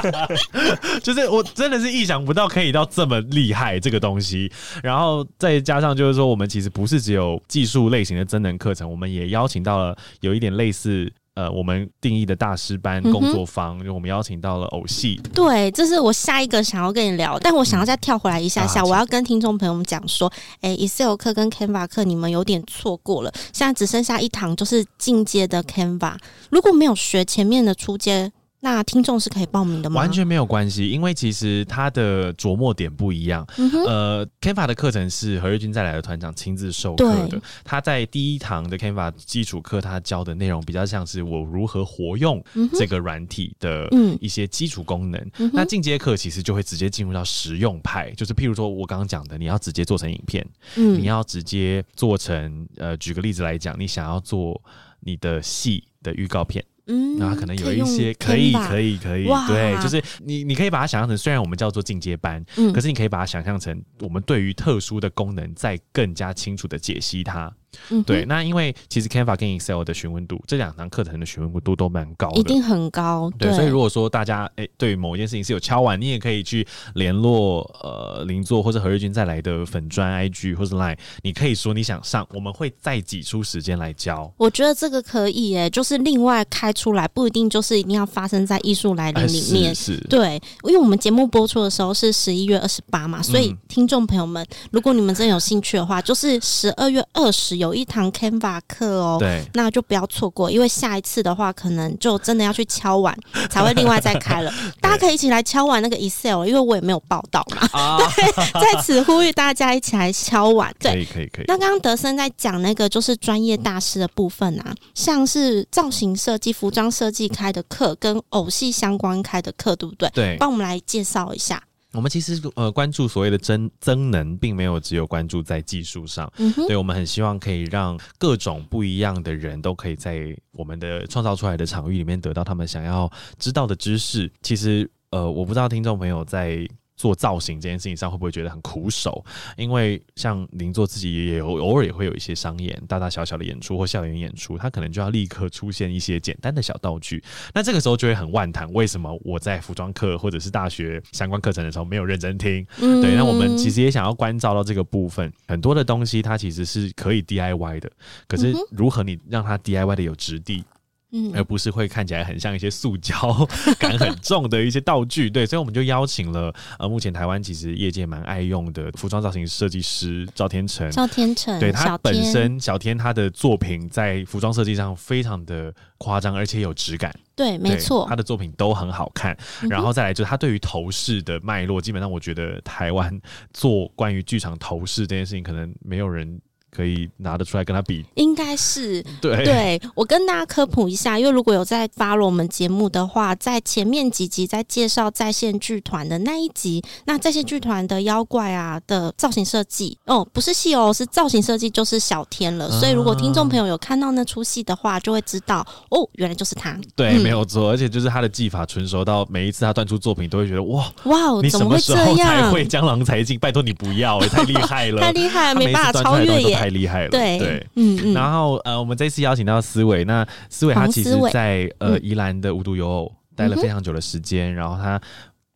[1.02, 11.10] 就是我真的是意想不到可以到这么厉害这个东西，然后再加上就是说，我们其实不是只有技术类型的真人课程，我们也邀请到了有一点类似。
[11.36, 15.20] 呃，我们定义的大师班工作坊，就、嗯、我们邀请到了偶戏。
[15.34, 26.14] 对，这是我下一个想要跟你聊，但我想要再跳回来一下下，嗯、我要跟听众朋友们讲说，哎，Excel 课跟 Canva 课你们有点错过了，现在只剩下一堂就是进阶的 Canva，
[26.50, 28.32] 如果没有学前面的初阶。
[28.66, 30.00] 那听众是可以报名的吗？
[30.00, 33.46] 完全没有关系，因为其实他的琢磨点不一样。
[33.58, 37.40] 嗯、呃，Canva 的课程是何日君再来的团长亲自授课的。
[37.62, 43.88] 他在第一堂的 Canva 基础课，他教的内容比较像是我如何活用这个软体的
[44.20, 45.30] 一些基础功能。
[45.38, 54.60] 嗯、那进阶课其实就会直接进入到实用派，就是譬如说我刚刚讲的，你要直接做成影片，嗯、你要直接做成呃，举个例子来讲，你想要做
[54.98, 56.64] 你的戏的预告片。
[56.86, 67.52] 嗯，那可能有一些可以，可以，可以，对，就是你，你可以把它想象成，虽然我们叫做进阶班，嗯，可是你可以把它想象成，我们对于特殊的功能，再更加清楚的解析它。
[67.90, 73.30] 嗯，对，那因为其实 Canva 跟 Excel 的询问度，这两堂课程的询问度都蛮高的，一定很高。
[73.38, 84.32] 对，对，所以如果说大家诶对某一件事情是有敲完，你也可以去联络呃邻座或者何日君再来的粉砖 IG 或者 Line，你可以说你想上，我们会再挤出时间来教。
[84.36, 89.74] 我觉得这个可以诶，就是另外开出来，不一定就是一定要发生在艺术来临里面。
[89.74, 98.56] 是，是，对，因为我们节目播出的时候是十一月二十八嘛，所以听众朋友们，如果你们真有兴趣的话，就是十二月二十有一堂 Canva。
[98.68, 103.16] 课哦，对，那就不要错过，因为下一次的话，可能就真的要去敲碗，
[103.48, 104.52] 才会另外再开了。
[104.80, 107.68] 大家可以一起来敲碗那个 Excel，因为我也没有报道嘛。
[107.78, 108.32] 啊、 对，
[108.74, 110.74] 在此呼吁大家一起来敲碗。
[110.78, 111.44] 对，可以可以可以。
[111.46, 120.10] 那刚刚德森在讲那个就是专业大师的部分啊，像是造型设计、服装设计开的课，跟偶戏相关开的课，对不对？
[120.10, 121.62] 对，帮我们来介绍一下。
[121.96, 126.30] 我们其实呃关注所谓的增增能，并没有只有关注在技术上，
[126.68, 134.30] 对，我们很希望可以让各种不一样的人都可以在我们的创造出来的场域里面得到他们想要知道的知识。
[134.42, 136.68] 其实呃，我不知道听众朋友在。
[136.96, 139.24] 做造型这件事情上会不会觉得很苦手？
[139.56, 147.22] 因为像您做自己也有偶尔也会有一些商演，大大小小的演出或校园演出，他可能就要立刻出现一些简单的小道具。
[147.54, 152.66] 那这个时候就会很万谈，为什么我在服装课或者是大学相关课程的时候没有认真听？
[152.80, 157.90] 嗯、对，那我们其实也想要关照到这个部分，很多的东西它其实是可以 DIY 的，
[158.26, 160.64] 可是如何你让它 DIY 的有质地？
[161.12, 163.14] 嗯，而不是会看起来很像一些塑胶
[163.78, 179.36] 感很重的一些道具，对，所以我们就邀请了呃，目前台湾其实业界蛮爱用的服装造型设计师赵天成，赵天成，对，他本身小天他的作品在服装设计上非常的夸张，而且有质感，对，没错，他的作品都很好看，
[179.70, 183.20] 然后再来就是他对于头饰的脉络，基本上我觉得台湾
[183.52, 186.40] 做关于剧场头饰这件事情，可能没有人。
[186.70, 189.44] 可以拿得出来跟他比，应该是对。
[189.44, 202.66] 对，我跟大家科普一下，因为如果有在 follow 我们节目的话，在前面几集在介绍在线剧团的那一集，那在线剧团的妖怪啊的造型设计哦，不是戏哦，是造型设计就是小天了。
[202.66, 206.78] 啊、所以如果听众朋友有看到那出戏的话，就会知道哦，原来就是他。
[206.94, 213.38] 对，嗯、没有错，而且就是他的技法纯熟到每一次他端出作品都会觉得哇哇，你什么时候才会江郎才尽？
[213.38, 216.55] 拜托你不要，也太厉害了，太厉害了， 没办法超越耶。
[216.56, 225.00] 太厉害了，对对，嗯嗯，然后呃，我们这次邀请到思维，那思维他其实在呃宜兰的无独有偶待了非常久的时间，然后他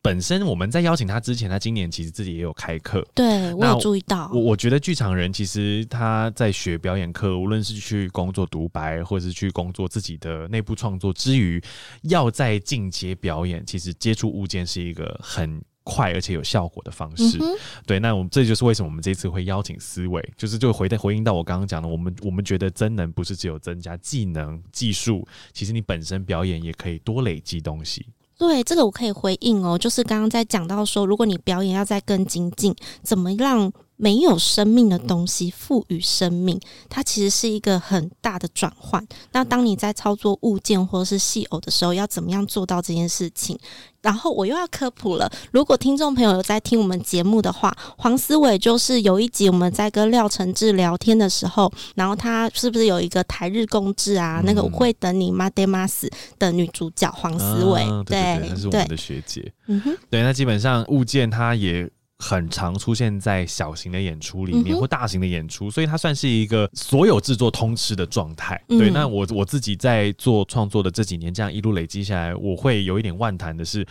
[0.03, 11.61] 本身我们在邀请他之前，他今年其实自己也有开课，对我有注意到，我我觉得剧场人其实他在学表演课，无论是去工作独白，或者是去工作自己的内部创作之余，
[12.03, 15.61] 要在进阶表演，其实接触物件是一个很。
[15.83, 28.05] 快而且有效果的方式，嗯、对，那我们这就是为什么我们这次会邀请思维，就是就回回应到我刚刚讲的，我们我们觉得真能不是只有增加技能技术，其实你本身表演也可以多累积东西。
[28.37, 36.59] 对，这个我可以回应哦，就是刚刚在讲到说，如果你表演要再更精进，怎么让没有生命的东西赋予生命，
[36.89, 39.05] 它其实是一个很大的转换。
[39.31, 43.55] 那当你在操作物件或者是戏偶的时候，要怎么样做到这件事情？
[44.01, 45.31] 然后我又要科普了。
[45.51, 54.39] 如果听众朋友有在听我们节目的话，黄思伟就是有一集我们在跟廖承志聊天的时候，然后他是不是有一个台日共治啊？
[54.39, 56.09] 嗯、那个我会等你妈爹妈死
[56.39, 59.53] 的女主角黄思伟，啊、对，她是我们的学姐。
[59.67, 61.87] 嗯哼，对，那基本上物件它也。
[62.21, 68.63] 很常出现在小型的演出里面、嗯、或大型的演出，所以它算是一个所有制作通吃的状态。
[68.69, 73.85] 嗯、对，那我我自己在做创作的这几年，这样一路累积下来，我会有一点万谈的是。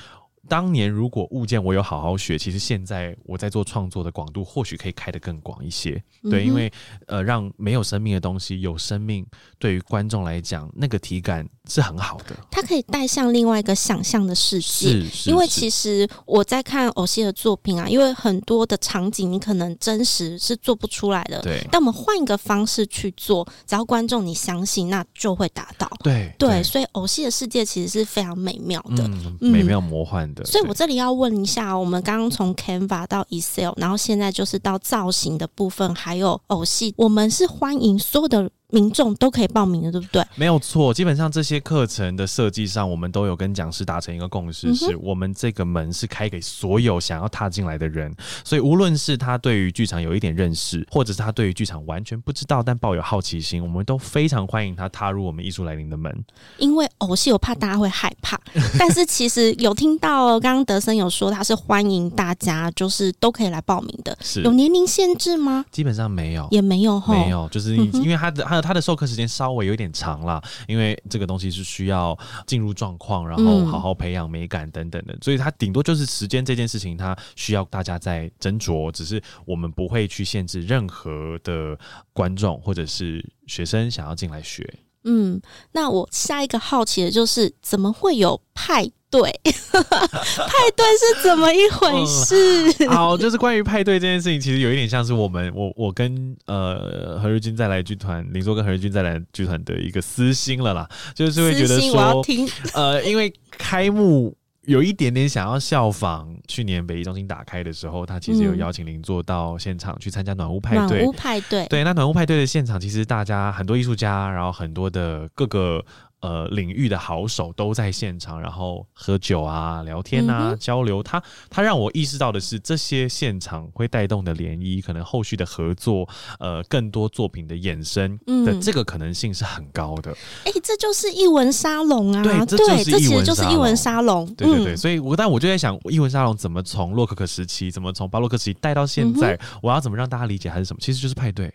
[0.48, 6.02] 当年如果物件我有好好学，其实现在我在做创作的广度或许可以开得更广一些。
[6.30, 6.72] 对，因为
[7.06, 9.24] 呃，让没有生命的东西有生命，
[9.58, 12.36] 对于观众来讲，那个体感是很好的。
[12.50, 15.04] 它可以带向另外一个想象的世界。
[15.08, 21.40] 是，因为其实我在看偶戏的作品啊，因为很多的场景你可能真实是做不出来的。
[21.42, 21.66] 对。
[21.70, 25.90] 但我们换一个方式去做，只要观众你相信，那就会达到。
[26.02, 30.44] 对对，对，所以偶戏的世界其实是非常美妙的，嗯、美妙魔幻的。
[30.44, 38.50] 所以，我这里要问一下，我们刚刚从 Canva 到 Excel，然后现在就是到造型的部分，还有偶戏，我们是欢迎所有的。
[38.72, 40.24] 民众都可以报名的，对不对？
[40.34, 48.14] 没有错，基本上这些课程的设计上，我们都有跟讲师达成一个共识，是我们这个门是开给所有想要踏进来的人。
[48.44, 56.24] 所以，无论是他对于剧场有一点认识，或者是他对于剧场完全不知道但抱有好奇心，我们都非常欢迎他踏入我们艺术来临的门。
[56.58, 58.40] 因为偶戏，我怕大家会害怕，
[58.78, 64.16] 但是其实有听到刚刚德森有说他是欢迎大家，就是都可以来报名的。
[64.20, 65.64] 是有年龄限制吗？
[65.72, 68.59] 基本上没有，也没有，没有，就是因为他的他。
[68.60, 78.90] 它的授课时间稍微有点长了，因为这个东西是需要进入状况，然后好好培养美感等等的，所以它顶多就是时间这件事情，它需要大家在斟酌。
[78.90, 81.78] 只是我们不会去限制任何的
[82.12, 84.68] 观众或者是学生想要进来学。
[85.04, 85.40] 嗯，
[85.72, 88.90] 那我下一个好奇的就是，怎么会有派？
[89.10, 92.72] 对， 派对是怎么一回事？
[92.84, 102.24] 嗯、 好，就是关于派对这件事情，其实有一点像是我们我我跟呃何日君再来剧团，林作跟何日君再来剧团的一个私心了啦，就是会觉得说，
[102.72, 104.36] 呃，因为开幕
[104.66, 110.98] 有一点点想要效仿去年北艺中心打开的时候，他其实有邀请林作到现场去参加暖屋派对。
[110.98, 115.84] 暖屋派对，对，那暖屋派对的现场，其实大家很多艺术家，然后很多的各个。
[116.20, 121.02] 呃，领域的好手都在现场，然后喝酒啊、聊天啊、嗯、交流。
[121.02, 130.10] 他他让我意识到的是，这些现场会带动的涟漪，可能后续的合作，呃，更多作品的衍生的这个可能性是很高的。
[130.12, 132.22] 哎、嗯欸，这就是艺文沙龙啊！
[132.22, 134.26] 对，这就是对，这其实就是译文沙龙。
[134.34, 139.34] 对对对，所以我但我就在想，艺文沙龙怎么从洛可可时期，怎么从巴洛克时期带到现在？
[139.34, 140.80] 嗯、我要怎么让大家理解它是什么？
[140.80, 141.52] 其实就是派对。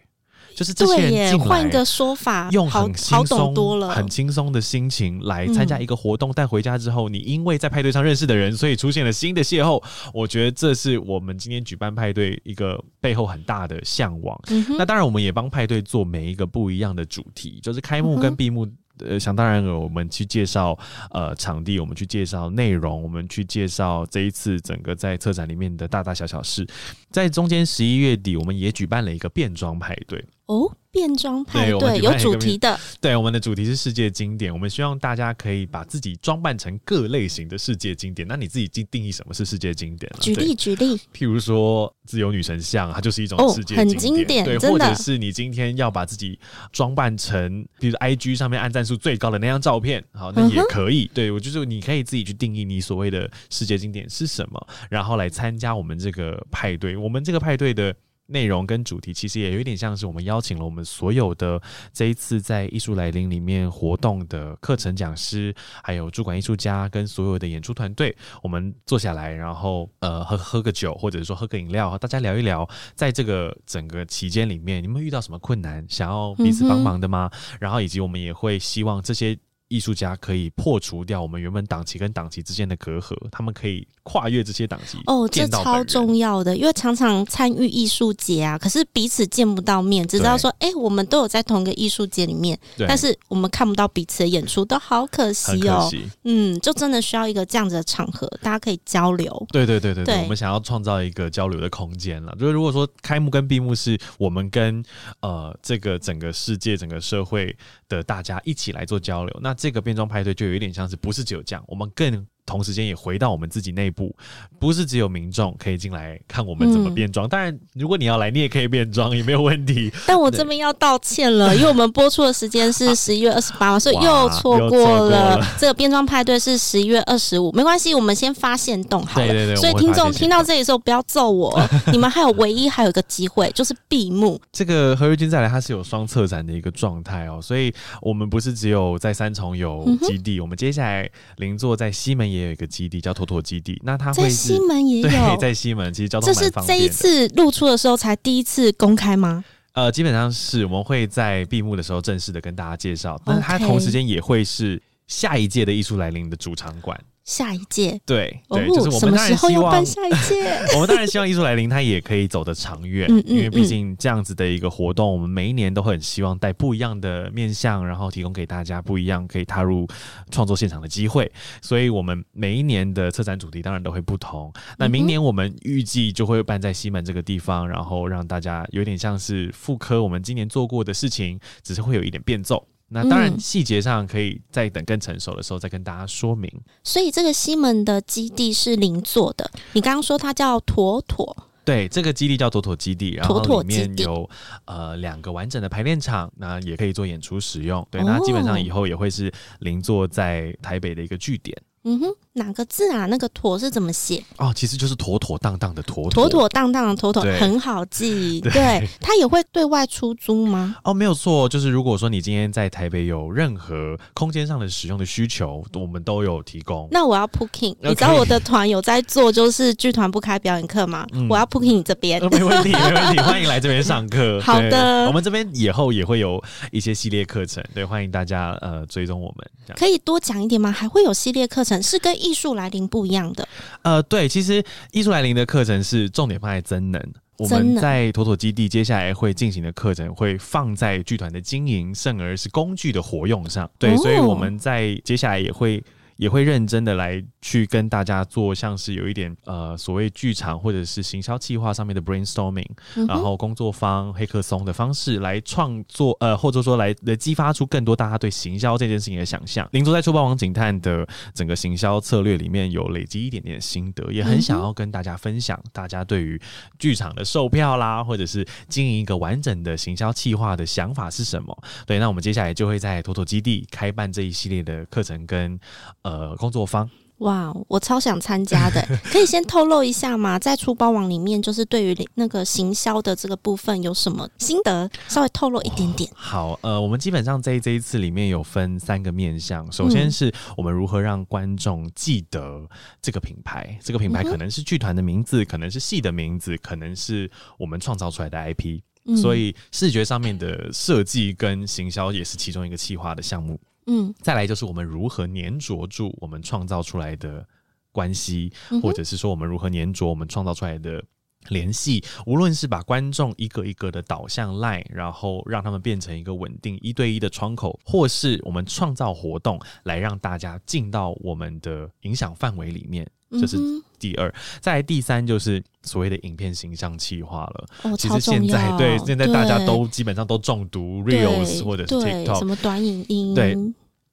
[0.56, 9.84] 就是这些人进来，换个说法，用很轻松多了，很轻松的心情来参加一个活动，嗯、但回家之后，你因为在派对上认识的人，所以出现了新的邂逅。
[10.13, 14.39] 我觉得这是我们今天举办派对一个背后很大的向往。
[14.48, 18.65] 嗯、那当然，我们也帮派对做每一个不一样的主题，就是开幕跟闭幕。
[19.00, 20.78] 呃，想当然了，我们去介绍
[21.12, 26.66] 呃场地，我们去介绍内容，我们去介绍这一次整个在车展里面的大大小小事。
[27.12, 30.24] 在中间十一月底，我们也举办了一个变装派对。
[30.46, 32.80] 哦，变装派对，对有主题的。
[33.02, 34.52] 对，我们的主题是世界经典。
[34.52, 38.26] 我们希望大家可以把自己装扮成各类型的世界经典。
[38.26, 40.10] 那你自己定定义什么是世界经典？
[40.22, 43.88] 举例举例，譬如说自由女神像，它就是一种世界经典。
[43.88, 46.40] 哦、很经典，对，或者是你今天要把自己
[46.72, 51.04] 装扮成，比如 IG 上面按赞数最高的那张照片，好，那也可以。
[51.04, 56.96] 嗯、对我就是你可以自己去定义你所谓的世界经典是什么，然后来参加我们这个派对。
[56.96, 57.94] 我们这个派对的。
[58.28, 61.62] 内容跟主题其实也有一点像是我们邀请了我们所有的
[61.94, 77.30] 这一次在艺术来临里面活动的课程讲师，还有主管艺术家跟所有的演出团队，我们坐下来，然后呃喝喝个酒，或者说喝个饮料，和大家聊一聊，在这个整个期间里面，你们遇到什么困难，想要彼此帮忙的吗？
[77.60, 79.38] 然后以及我们也会希望这些。
[79.76, 84.98] 艺术家可以破除掉我们原本档期跟档期之间的隔阂，他们可以跨越这些档期。
[85.06, 92.58] 哦，这超重要的，因为常常参与艺术节啊，可是彼此见不到面，只知道说，哎、欸，我们都有在同一个艺术节里面，
[92.88, 95.92] 但是我们看不到彼此的演出，都好可惜哦。
[96.24, 99.46] 嗯，就真的需要一个这样子的场合，大家可以交流。
[99.52, 102.34] 对对对对对，对我们想要创造一个交流的空间了。
[102.40, 104.82] 就是如果说开幕跟闭幕是我们跟
[105.20, 107.54] 呃这个整个世界、整个社会
[107.90, 109.54] 的大家一起来做交流，那。
[109.65, 112.28] 这个变装派对就有一点像是，不是只有这样，我们更。
[112.46, 114.16] 同时间也回到我们自己内部，
[114.60, 117.26] 不是只有民众可以进来看我们怎么变装。
[117.26, 119.92] 嗯、当然，如果你要来，你也可以变装，也没有问题。
[120.06, 125.43] 但我这边要道歉了，因为我们播出的时间是 十一月二十八，所以又错过了。
[125.58, 129.28] 这个变装派对是十一月二十五，没关系，我们先发现动好了。
[129.28, 131.60] 对对对，所以听众听到这里的时候不要揍我，
[131.91, 134.39] 你们还有唯一还有一个机会，就是闭幕。
[134.52, 142.35] 这个何日君再来，他是有双策展的一个状态哦，所以我们不是只有在三重有基地，嗯、我们接下来邻座在西门。
[142.36, 146.62] 也有一个基地叫妥妥基地，那它在西门也有，对，在西门其实交通蛮方便的。
[146.62, 149.44] 这是这一次露出的时候才第一次公开吗？
[149.74, 157.00] 呃，基本上是我们会在闭幕的时候正式的跟大家介绍，但是它同时间也会是下一届的艺术来临的主场馆。
[157.26, 160.47] 下一届，对对，就是我们当然希望，什么时候要办下一届？
[160.76, 169.88] 我们当然希望艺术来临它也可以走得长远，嗯嗯嗯，因为毕竟这样子的一个活动，我们每一年都很希望带不一样的面向，然后提供给大家不一样可以踏入
[170.30, 171.30] 创作现场的机会。
[171.63, 174.53] 所以，我们每一年的策展主题当然都会不同。
[174.78, 182.67] 那明年我们预计就会办在西门这个地方，然后让大家有点像是复刻我们今年做过的事情，只是会有一点变奏。
[182.90, 186.52] 那当然，细节上可以再等更成熟的时候再跟大家说明。
[186.84, 194.30] 所以这个西门的基地是邻座的，你刚刚说它叫妥妥，对，这个基地叫妥妥基地，然后里面有
[194.66, 197.86] 呃两个完整的排练场，那也可以做演出使用。
[197.90, 201.58] 对，那基本上以后也会是邻座在台北的一个据点。
[201.88, 203.06] 嗯哼，哪个字啊？
[203.06, 204.24] 那个“妥”是怎么写？
[204.38, 208.42] 哦，其实就是妥妥当当的“妥”，妥妥当当的“妥妥”很好记。
[208.44, 210.76] 对，对，它也会对外出租吗？
[210.84, 216.88] 哦，没有错，就是如果说你今天在台北有任何空间上的使用的需求，我们都有提供。
[216.90, 221.06] 那我要 booking，你知道我的团有在做，就是剧团不开表演课吗？
[221.14, 224.42] 嗯、我要 booking 你这边、哦，没问题，没问题， 欢迎来这边上课。
[224.42, 229.48] 好的，我们这边以后也会有一些系列课程，对，欢迎大家呃追踪我们。
[229.78, 230.72] 可以多讲一点吗？
[230.72, 233.47] 还会有系列课程是跟艺术来临不一样的。
[233.84, 237.01] 呃，对，其实艺术来临的课程是重点放在增能。
[237.38, 243.69] 我们在妥妥基地接下来会进行的课程会放在剧团的经营，甚而是工具的活用上。
[243.78, 245.84] 对，哦、所以我们在接下来也会。
[246.18, 259.68] 也会认真的来去跟大家做，像是有一点呃所谓剧场或者是行销计划上面的 brainstorming，、嗯、然后工作坊黑客松的方式来创作，呃或者说来来激发出更多大家对行销这件事情的想象。
[259.72, 266.41] 林卓在出包王警探的整个行销策略里面有累积一点点心得，也很想要跟大家分享，大家对于
[266.80, 271.57] 剧场的售票啦，或者是经营一个完整的行销计划的想法是什么？
[271.86, 275.59] 对，那我们接下来就会在妥妥基地开办这一系列的课程跟。
[276.06, 276.88] 呃，工作方
[277.20, 280.38] 哇，我超想参加的， 可以先透露一下吗？
[280.38, 284.88] 在出包网里面，就是对于那个行销的这个部分有什么心得？
[285.08, 286.08] 稍微透露一点点。
[286.14, 292.62] 好，呃，我们基本上在这一次里面有分三个面向，首先是我们如何让观众记得
[293.01, 303.58] 这个品牌，嗯、这个品牌可能是剧团的名字，可能是戏的名字，可能是我们创造出来的 IP，、嗯、所以视觉上面的设计跟行销也是其中一个企划的项目。
[303.88, 307.48] 嗯，再来就是我们如何粘着住我们创造出来的
[307.92, 311.04] 关系，嗯、或者是说我们如何粘着我们创造出来的
[311.50, 323.58] 联系，无论是把观众一个一个的导向 line，然后让他们变成一个稳定一对一的窗口，或是我们创造活动来让大家进到我们的影响范围里面，这是
[324.00, 324.34] 第二。
[324.60, 327.66] 再来第三就是所谓的影片形象气化了。
[327.84, 333.56] 哦，其实现在对现在大家都基本上都中毒 reels 或者是 TikTok 什么短影音，对。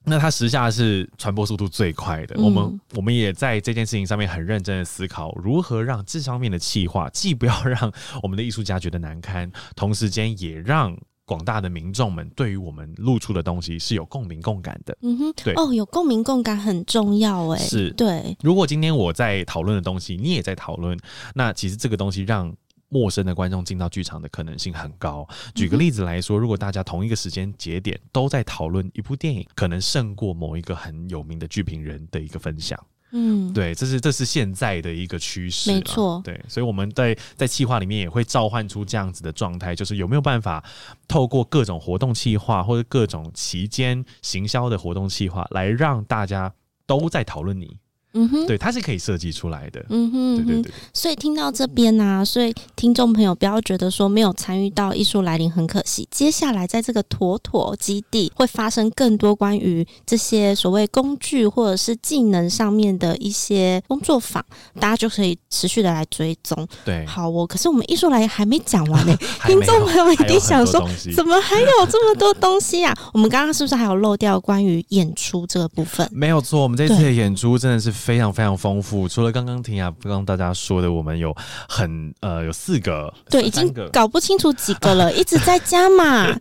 [0.04, 10.92] 那它时下是传播速度最快的，嗯、我们我们也在这件事情上面很认真的思考，如何让这方面的气化既不要让我们的艺术家觉得难堪，同时间也让
[11.32, 14.96] 广大的民众们对于我们露出的东西是有共鸣共感的。
[15.02, 18.36] 嗯哼，对哦，有共鸣共感很重要哎，是对。
[18.42, 20.98] 如果今天我在讨论的东西，你也在讨论，
[21.34, 22.54] 那其实这个东西让。
[22.94, 25.26] 陌生的观众进到剧场的可能性很高。
[25.54, 32.78] 举个例子来说，如果大家同一个时间节点都在讨论一部电影，可能胜过某一个很有名的剧评人的一个分享。
[33.12, 35.70] 嗯，对，这是这是现在的一个趋势。
[35.70, 40.64] 没错，对，所以我们在在企划里面也会召唤出这样子的状态，就是有没有办法
[41.06, 46.52] 透过各种活动企划或者各种期间行销的活动企划，来让大家
[46.86, 47.76] 都在讨论你。
[48.14, 49.84] 嗯哼，对，它是可以设计出来的。
[49.88, 50.72] 嗯哼，对对对。
[50.92, 56.06] 所以听到这边呢、啊，所以听众朋友不要觉得说没有参与到艺术来临很可惜。
[56.10, 64.44] 接下来在这个妥妥基地会发生更多关于这些所谓工具或者是技能上面的一些工作坊，
[64.78, 66.68] 大家就可以持续的来追踪。
[66.84, 67.46] 对，好哦。
[67.46, 70.86] 可是我们艺术来临还没讲完呢、 欸，听众朋友一定想说，
[71.16, 72.94] 怎么还有这么多东西啊？
[73.14, 76.06] 我们刚刚是不是还有漏掉关于演出这个部分？
[76.12, 77.90] 没有错，我们这次的演出真的是。
[78.02, 81.32] 非常非常丰富，除了刚刚婷雅刚刚大家说的，我们有
[81.68, 86.32] 很呃有四个，对，已经搞不清楚几个了， 一直在加码。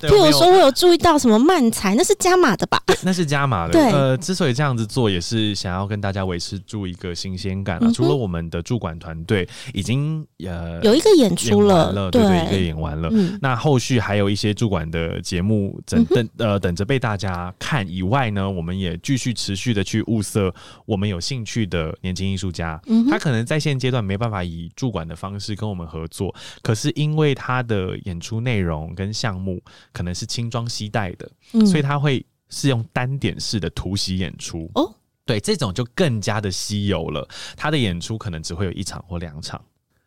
[0.00, 2.80] 譬如说，我有注意到什么漫才，那是加码的吧？
[3.02, 3.72] 那是加码的。
[3.72, 7.82] 对，呃，之所以这样子做，也是想要跟大家维持住一个新鲜感啊。
[7.82, 13.10] 嗯、除了我们的驻馆团队已经呃有一个演出了，了对，一个演完了。
[13.12, 20.50] 嗯、那后续还有一些驻馆的节目等等呃等着被大家看以外呢，我们也继续持续的去物色
[20.86, 21.01] 我们。
[21.02, 26.32] 们有兴趣的年轻艺术家，嗯他可能在现阶段没办法以驻馆的方式跟我们合作，
[26.62, 29.60] 可是因为他的演出内容跟项目
[29.92, 34.70] 可能是轻装携带的，嗯所以他会是用单点式的突袭演出。
[34.76, 34.94] 哦，
[35.24, 39.60] 对，这种就更加的稀有了，他的演出可能只会有一场或两场。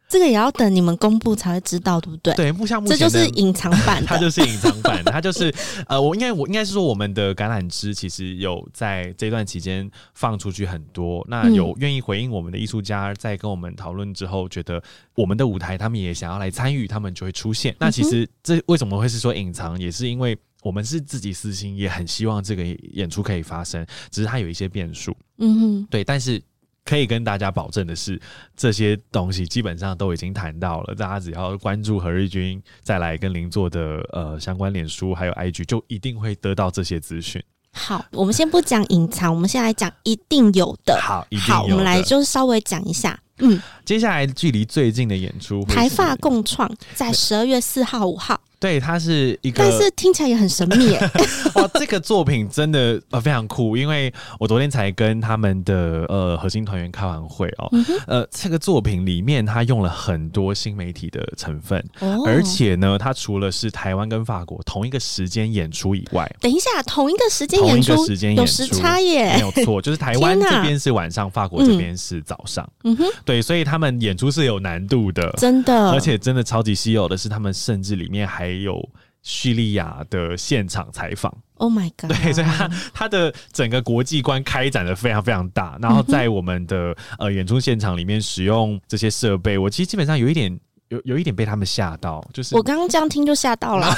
[0.08, 2.34] 这个也要等你们公布才会知道，对不对？
[2.36, 5.54] 对，目像目这就是隐藏版， 它就是隐藏版，它就是
[5.88, 14.82] 呃，我应该我应该是说，我们的橄榄枝其实有在这段期间放出去很多，那有愿意回应我们的艺术家，在跟我们讨论之后，觉得
[15.16, 17.76] 我们的舞台他们也想要来参与，他们就会出现。
[17.80, 25.16] 那其实这为什么会是说隐藏，也是因为我们是自己私心，也很希望这个演出可以发生，只是它有一些变数。
[25.40, 26.42] 嗯哼，对，但是。
[26.86, 28.22] 可以跟大家保证的是，
[28.56, 30.94] 这些东西基本上都已经谈到了。
[30.94, 37.44] 大家只要关注何日君，再来跟邻座的呃相关脸书还有 IG，就一定会得到这些资讯。
[37.74, 40.98] 好，我们先不讲隐藏，我们先来讲一定有的。
[41.02, 43.20] 好，一定好，我们来就是稍微讲一下。
[43.40, 48.40] 嗯，接下来距离最近的演出，台发共创在十二月四号、五号。
[48.58, 51.12] 对，它是一个，但是听起来也很神秘耶。
[51.54, 72.96] 哇，这个作品真的呃非常酷，因为我昨天才跟他们的呃核心团员开完会哦，嗯、呃，这个作品里面它用了很多新媒体的成分，哦、而且呢，它除了是台湾跟法国同一个时间演出以外，等一下，同一个时间演出，同一个时间演出有时差耶，没有错，就是台湾这边是晚上，法国这边是早上，嗯。
[72.96, 78.90] 哼，对，所以他们演出是有难度的，真的，而且真的超级稀有的是，他们甚至里面还有。
[79.28, 82.12] 叙利亚的现场采访，Oh my god！
[82.12, 90.56] 对，所以他他的整个国际观开展的非常非常大，然后在我们的、嗯、呃演出现场里面使用这些设备，我其实基本上有一点。
[90.90, 93.92] 有有一点被他们吓到，就是我刚刚这样听就吓到了，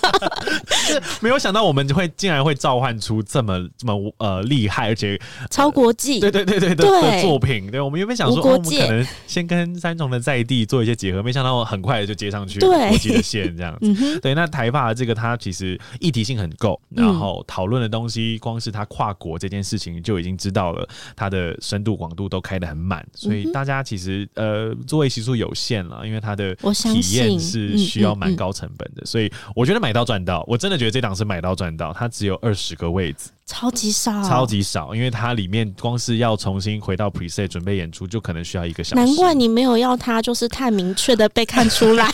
[0.68, 5.18] 是没有想到我们会竟然会召唤出这么这么呃厉害，而且
[5.50, 7.70] 超国际，对对对对对的作品。
[7.70, 14.20] 对，我们原本想说，哦、我们可能先跟三重的在地做一些结合，没想到很快的就接上去国际的线这样子。
[14.20, 26.17] 对，那台法的这个它其实议题性很够，然后讨论的东西，光是它跨国这件事情就已经知道了，它的深度广度都开得很满，所以大家其实呃座位席数有限了，因为。
[26.20, 30.44] 它的体验是需要蛮高成本的，所以我觉得买到赚到。
[30.46, 33.30] 我真的觉得这档是买到赚到，它只有二十个位置。
[33.48, 39.02] 超级少，超级少，因为它里面光是要重新回到 preset 准备演出，就可能需要一个小时。
[39.02, 42.06] 难怪你没有要它，就是太明确的被看出来，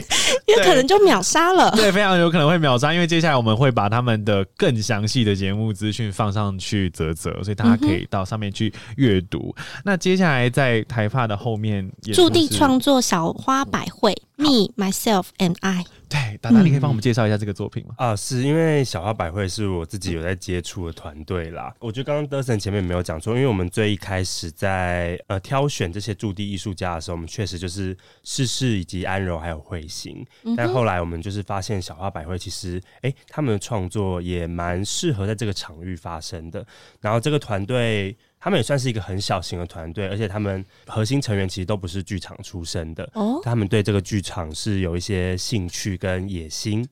[0.46, 1.70] 因为可能就秒杀了。
[1.70, 9.54] 对，非常有可能会秒杀，因为接下来我们会把他们的更详细的节目资讯放上去啧啧，所以大家可以到上面去阅读。
[9.56, 15.84] 嗯、那接下来在台发的后面，驻地创作小花百会，Me Myself and I。
[16.12, 17.94] 对，达达，你可以帮我们介绍一下这个作品吗？
[17.96, 21.74] 啊，是因为小花百惠是我自己有在接触的团队啦。
[21.80, 30.22] 我觉得刚刚德森前面没有讲错，因为我们最一开始在呃挑选这些驻地艺术家的时候，我们确实就是世事以及安柔还有彗星。
[30.54, 36.66] 但后来我们就是发现小花百惠其实，哎、欸，他们的创作也蛮适合在这个场域发生的。
[37.00, 38.14] 然后这个团队。
[38.42, 43.08] 他们也算是一个很小型的团队，而且他们核心成员其实都不是剧场出身的。
[43.14, 46.82] 哦，他们对这个剧场是有一些兴趣跟野心，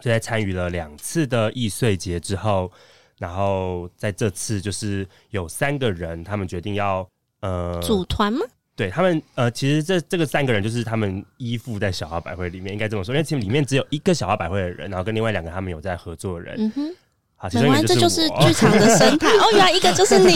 [0.00, 2.70] 就在参与了两次的易碎节之后，
[3.18, 7.08] 然后在这次就是有三个人，他们决定要
[7.40, 8.40] 呃组团吗？
[8.76, 16.70] 对他们呃，其实这这个三个人就是他们依附在小花百会里面，应该这么说，因为其实里面只有一个小花百会的人，然后跟另外两个他们有在合作的人。
[16.76, 16.94] 嗯
[17.38, 17.42] 哼。
[17.42, 18.38] 好，其中一个就是我。
[18.40, 20.32] 这就是剧场的生态 哦，原来一个就是你，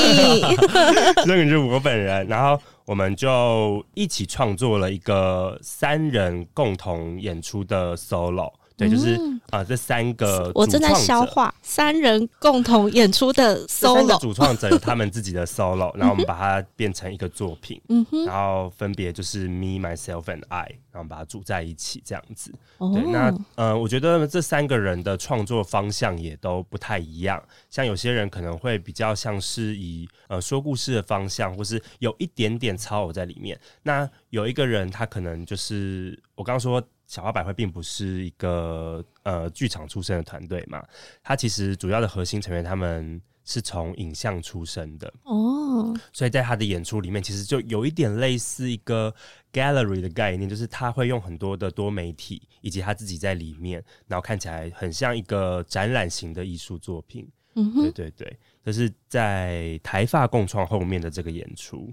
[1.21, 8.53] 其中一个就是我本人，然后我们就一起创作了一个三人共同演出的 solo。
[8.77, 9.15] 对，就是
[9.51, 22.53] 啊、呃，这三个我正在消化三人共同演出的 solo，主创者有 他们自己的 solo，然后我们把它变成一个作品，嗯哼，然后分别就是 me myself and I，然后把它组在一起这样子。
[22.79, 33.59] 哦、对，那呃，我觉得这三个人的创作方向也都不太一样，像有些人可能会比较像是以呃说故事的方向，或是有一点点超偶在里面。
[33.83, 36.83] 那有一个人他可能就是我刚刚说。
[37.13, 40.83] 小花百惠并不是一个呃剧场出身的团队嘛，
[41.23, 49.15] 他其实主要的核心成员他们是从影像出身的哦，所以在他的演出里面，其实就有一点类似一个
[49.53, 57.29] gallery 的概念，就是他会用很多的多媒体以及他自己在里面，然后看起来很像一个展览型的艺术作品。
[57.57, 61.93] 嗯哼，对对对，这是在台发共创后面的这个演出。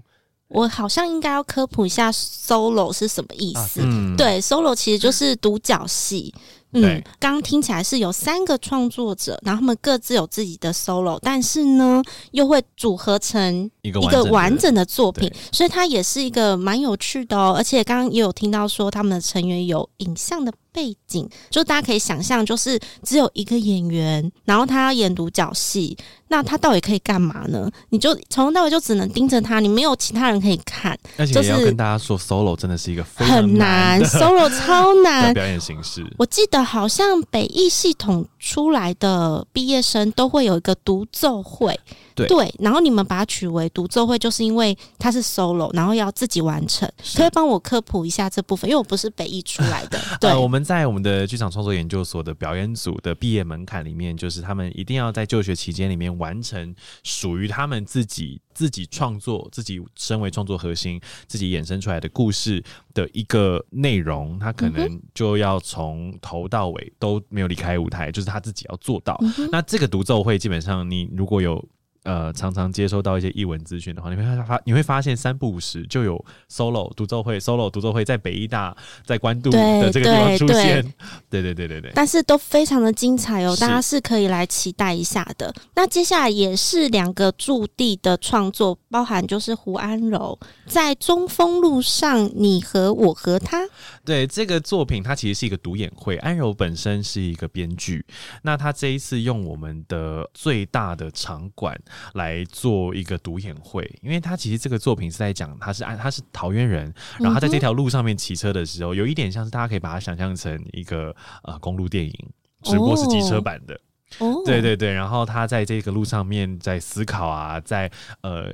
[0.50, 3.80] 我好像应该要科普一下 solo 是什么意思。
[3.80, 6.32] 啊、对，solo 其实就是独角戏。
[6.72, 12.02] 嗯，刚刚听起来是有三个创作者，然后他们各自有自己的 solo，但是呢，
[12.32, 17.54] 又会组合成一个完整的作品，所以它也是一个蛮有趣的哦。
[17.56, 25.96] 而且刚刚也有听到说，他们的成员有影像的背景，就大家可以想象，就是只有一个演员，然后他要演独角戏，
[26.28, 27.68] 那他到底可以干嘛呢？
[27.88, 36.06] 你就从头到尾就只能盯着他，你没有其他人可以看，而且也要跟大家说，solo 真的是一个非常很难，solo 超难 的表演形式。
[36.16, 41.78] 我记得好像北艺系统出来的毕业生都会有一个独奏会。
[42.14, 46.90] 对，对，然后你们把它取为独奏会，就是因为它是 solo，然后要自己完成。
[47.14, 49.98] 可以帮我科普一下这部分，因为我不是北艺出来的。
[50.20, 64.38] 对，呃、我们在我们的剧场创作研究所的表演组的毕业门槛里面，就是他们一定要在就学期间里面完成属于他们自己自己创作、自己身为创作核心、自己衍生出来的故事的一个内容。
[64.38, 69.18] 他可能就要从头到尾都没有离开舞台，就是他自己要做到。
[69.22, 71.66] 嗯、那这个独奏会基本上，你如果有。
[72.04, 78.74] 呃，常常接收到一些译文资讯的话，你会发你会发现三不五时就有 solo 独奏会，solo 独奏会在北医大
[79.04, 80.82] 在关渡的这个地方出现，
[81.28, 85.54] 对对对对对，但是都非常的精彩哦，大家是可以来期待一下的。
[85.74, 93.68] 那接下来也是两个驻地的创作，包含就是胡安柔在中丰路上，你和我和他。
[94.04, 96.16] 对这个作品，它其实是一个独演会。
[96.16, 98.04] 安柔本身是一个编剧，
[98.42, 101.78] 那他这一次用我们的最大的场馆
[102.14, 112.14] 来做一个独演会，因为他其实这个作品是在讲他是按他是桃园人，然后他在这条路上面骑车的时候，有一点像是大家可以把它想象成一个呃公路电影，
[112.62, 113.80] 只不过是机车版的。
[114.18, 117.90] 哦，对对对，然后他在这个路上面在思考啊，在
[118.22, 118.52] 呃。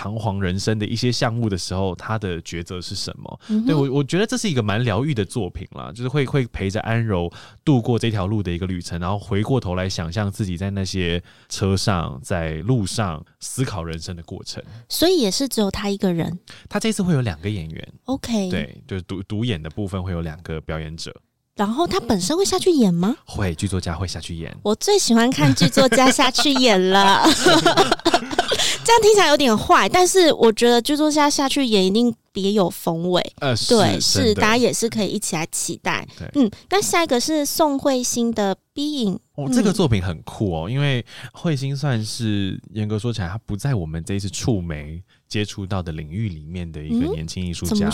[0.00, 3.40] 彷徨人生的一些项目的时候，他的抉择是什么？
[3.48, 7.30] 嗯、对我，我觉得这是一个蛮疗愈的作品啦，就是会会陪着安柔
[7.62, 14.62] 度过这条路的一个旅程，然后回过头来想象自己在那些车上、在路上思考人生的过程。
[14.88, 16.38] 所以也是只有他一个人。
[16.66, 21.14] 他这次会有两个演员，OK，对，就是独独演的部分会有两个表演者。
[21.56, 23.14] 然后他本身会下去演吗？
[23.26, 24.56] 会，剧作家会下去演。
[24.62, 27.22] 我最喜欢看剧作家下去演了。
[28.82, 33.20] 这样听起来有点坏，但是我觉得剧作家下去演一定别有风味。
[33.40, 36.06] 呃，对，是，是大家也是可以一起来期待。
[36.34, 39.14] 嗯，那下一个是宋慧欣的《逼影》。
[39.34, 47.88] 哦，这个作品很酷哦，因为慧欣算是严格说起来，她不在我们这一次触媒接触到的领域里面的一个年轻艺术家？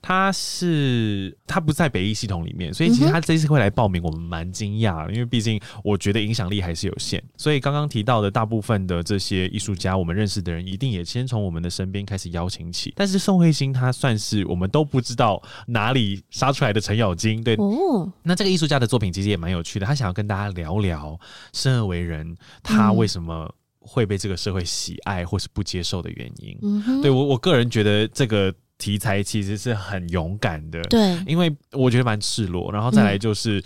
[0.00, 7.20] 他是他不在北艺系统里面，所以其实他这次会来报名，我们蛮惊讶的，因为毕竟我觉得影响力还是有限。
[7.36, 12.92] 所以刚刚提到的大部分的这些艺术家，我们认识的人一定也先从我们的身边开始邀请起。
[12.94, 17.54] 但是宋慧欣他算是我们都不知道哪里杀出来的程咬金，对。
[17.56, 21.18] 哦，那这个艺术家的作品其实也蛮有趣的，他想要跟大家聊聊
[21.54, 23.52] 生而为人，他为什么、嗯。
[23.84, 32.72] 会被这个社会喜爱或是不接受的原因，嗯、对我我个人觉得这个题材其实是很勇敢的，对，因为我觉得蛮赤裸。
[32.72, 33.62] 然后再来就是，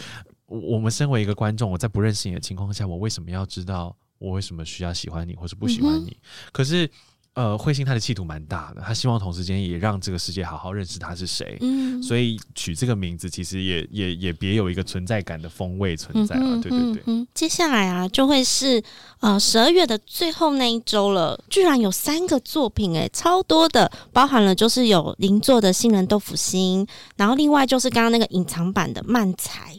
[0.49, 6.11] 嗯、我们身为一个观众，我在不认识你的情况下，我为什么要知道我为什么需要喜欢你或是不喜欢你？
[6.11, 6.91] 嗯、可是。
[7.37, 17.27] 呃，慧欣他的企图蛮大的，他希望同时间也让这个世界好好认识他是谁，嗯，所以取这个名字其实也也也别有一个存在感的风味存在了，嗯、对对对、嗯。
[17.35, 18.83] 接下来啊，就会是
[19.21, 29.77] 呃十二月的最后那一周了，居然有三个作品诶、欸，超多的，包含了就是有邻座的杏仁豆腐心，然后另外就是刚刚那个隐藏版的漫才。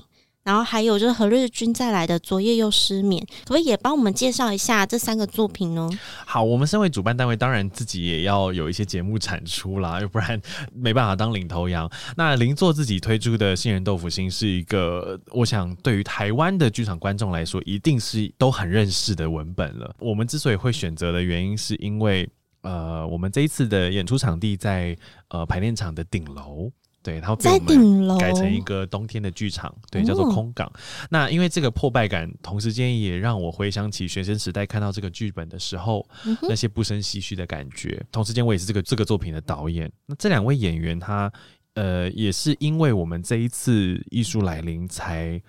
[0.48, 5.90] 然后还有就是何日君再来的昨夜又失眠，可不可以也帮我们介绍一下这三个作品呢？
[6.26, 10.42] 好，我们身为主办单位，当然自己也要有一些节目产出啦，要不然
[10.74, 11.92] 没办法当领头羊。
[12.16, 19.94] 那邻座自己推出的杏仁豆腐心是一个，我想对于台湾的剧场观众来说，一定是都很认识的文本了。
[20.00, 22.26] 我们之所以会选择的原因，是因为
[22.62, 26.72] 呃，我们这一次的演出场地在呃排练场的顶楼。
[27.08, 30.68] 对，然后被我们改成一个冬天的剧场，对，叫做空港。
[30.68, 30.74] 哦、
[31.10, 38.06] 那因为这个破败感，同时间也让我回想起学生时代看到这个剧本的时候，嗯、那些不胜唏嘘的感觉。
[38.12, 39.90] 同时间，我也是这个这个作品的导演。
[40.06, 41.32] 那这两位演员，他
[41.76, 45.42] 呃，也是因为我们这一次艺术来临才。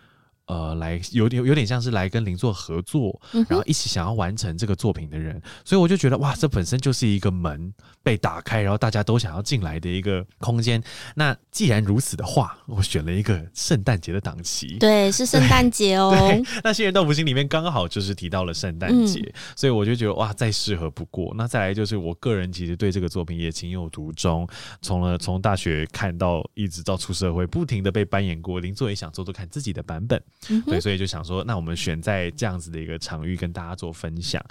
[0.49, 3.19] 呃来有点有点像是来跟邻座合作，
[3.49, 7.73] 然后一起想要完成这个作品的人，嗯、所以我就觉得哇，这本身就是一个门
[8.03, 10.83] 被打开，然后大家都想要进来的一个空间。
[11.15, 16.15] 那既然如此的话，我选了一个圣诞节的档期，对，是圣诞节哦。
[16.65, 21.35] 那杏仁豆腐心里面刚好就是提到了圣诞节，嗯、所以我就觉得哇，再适合不过。
[21.37, 24.49] 那再来就是我个人其实对这个作品也情有独钟，
[24.81, 34.43] 从了从大学看到一直到出社会，不停的被扮演过，邻座也想做做看自己的版本，嗯、对，所以就想说，那我们选在这样子的一个场域跟大家做分享。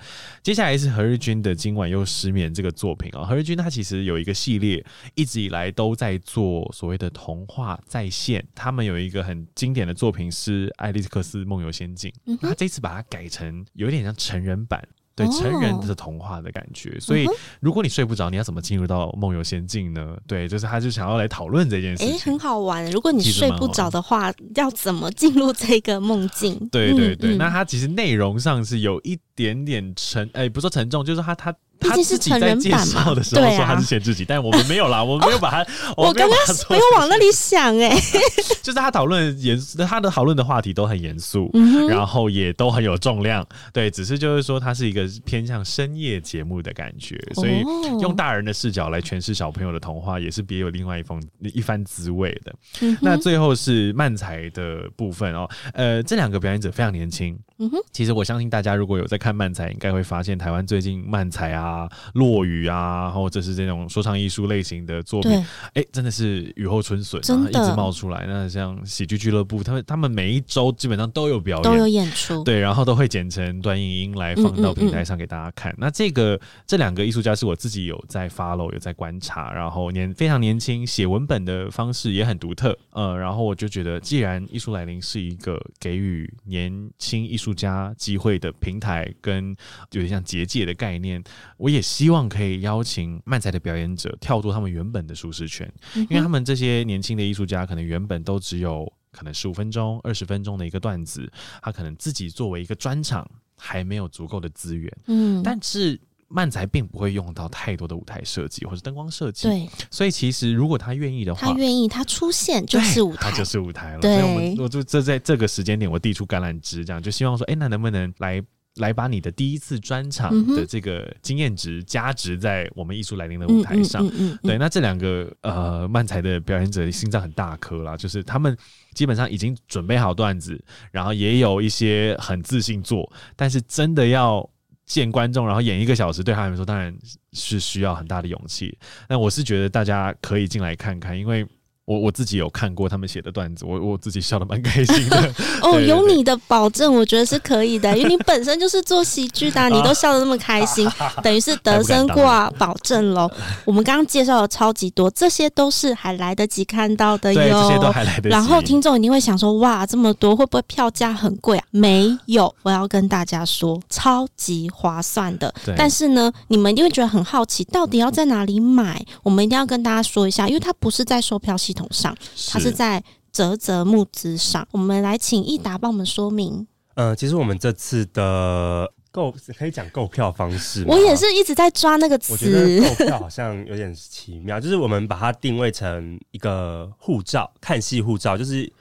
[0.44, 4.86] 接下来是何日君的今晚又失眠这个作品哦，何日君他其实有一个系列，
[5.16, 14.86] 一直以来都在做所谓的童话再现，他们有一个很经典的作品是《爱丽克斯梦游仙境》，嗯，他这次把它改成有点像成人版。
[15.18, 17.28] 对成人的童话的感觉，哦、所以
[17.60, 20.16] 如果你睡不着，你要怎么进入到梦游仙境呢？
[20.28, 22.14] 对，就是他就想要来讨论这件事情。
[22.14, 22.86] 哎，很好玩。
[22.92, 26.56] 如果你睡不着的话，要怎么进入这个梦境？
[26.72, 31.34] 对对对，嗯、那它其实内容上是有一点点沉，哎，不说沉重，就是他
[31.80, 31.98] 他。
[31.98, 35.66] 他自己在介绍的时候说他是限制级，但我们没有啦，我们没有把他。
[35.98, 36.38] 我刚刚
[36.70, 37.90] 没有往那里想哎，
[38.62, 41.52] 就是他讨论严，他的讨论的话题都很严肃，
[41.90, 43.46] 然后也都很有重量。
[43.74, 47.62] 对，只是就是说，他是一个偏向深夜节目的感觉，所以
[48.02, 52.56] 用大人的视角来诠释小朋友的童话，也是别有另外一番一番滋味的。
[53.02, 57.38] 那最后是漫才的部分哦，呃，这两个表演者非常年轻。
[57.60, 65.32] 嗯哼，其实我相信大家如果有在看漫才，应该会发现台湾最近漫才啊、落雨啊，或者是这种说唱艺术类型的作品，
[65.74, 68.26] 哎，真的是雨后春笋啊，一直冒出来。
[68.28, 75.72] 那像喜剧俱乐部，他们他们每一周基本上都有表演，都有演出，对，然后都会剪成短影音来放到平台上给大家看。
[75.72, 87.47] 嗯嗯嗯，那这个这两个艺术家是我自己有在 follow，有在观察，然后年非常年轻，写文本的方式也很独特，呃，然后我就觉得，既然艺术来临是一个给予年轻艺术。
[87.48, 89.56] 出家机会的平台跟
[89.92, 91.24] 有点像结界的概念，
[91.56, 101.32] 我也希望可以邀请漫才的表演者跳出他们原本的舒适圈，因为他们这些年轻的艺术家可能原本都只有可能十五分钟、二十分钟的一个段子，
[101.62, 103.26] 他可能自己作为一个专场
[103.56, 105.98] 还没有足够的资源，嗯，但是。
[106.30, 114.00] 漫才并不会用到太多的舞台设计或者灯光设计，对，所以其实如果他愿意的话，他愿意，他出现就是舞台，他就是舞台了。
[114.02, 118.44] 对，所以我们我就这在这个时间点，我递出橄榄枝，这样就希望说，哎，那能不能来
[118.76, 124.06] 来把你的第一次专场的这个经验值加值在我们艺术来临的舞台上？
[124.06, 128.58] 嗯嗯嗯嗯嗯、对，那这两个呃漫才的表演者心脏很大颗啦，就是他们
[128.94, 130.62] 基本上已经准备好段子，
[130.92, 134.48] 然后也有一些很自信做，但是真的要。
[134.88, 136.92] 见观众，然后演一个小时，对他们来说当然
[137.34, 138.76] 是需要很大的勇气。
[139.08, 141.48] 那我是觉得大家可以进来看看，因为。
[141.88, 145.34] 我我自己有看过他们写的段子，我我自己笑得蛮开心的。
[145.64, 150.86] 哦，有你的保证，我觉得是可以的，因为你本身就是做喜剧的，你都笑得那么开心，
[151.24, 153.32] 等于是得生挂保证喽。
[153.64, 157.40] 我们刚刚介绍了超级多，这些都是还来得及看到的哟。
[157.42, 158.30] 这些都还来得及。
[158.30, 161.64] 然后听众一定会想说，哇，这么多会不会票价很贵啊？
[161.72, 165.54] 没有，我要跟大家说，超级划算的。
[165.78, 169.02] 但是呢，你们一定会觉得很好奇，到底要在哪里买？
[169.24, 172.14] 我们一定要跟大家说一下，因为它不是在售票系统上，
[172.50, 173.02] 它是在
[173.32, 174.68] 泽泽募资上。
[174.72, 176.68] 我们来请益达帮我们说明。
[176.96, 182.34] 呃，其实我们这次的购可以讲购票方式，我也是一直在抓那个词。
[182.34, 188.74] 我觉得购票好像有点奇妙，就是我们把它定位成一个护照，看戏护照，就是。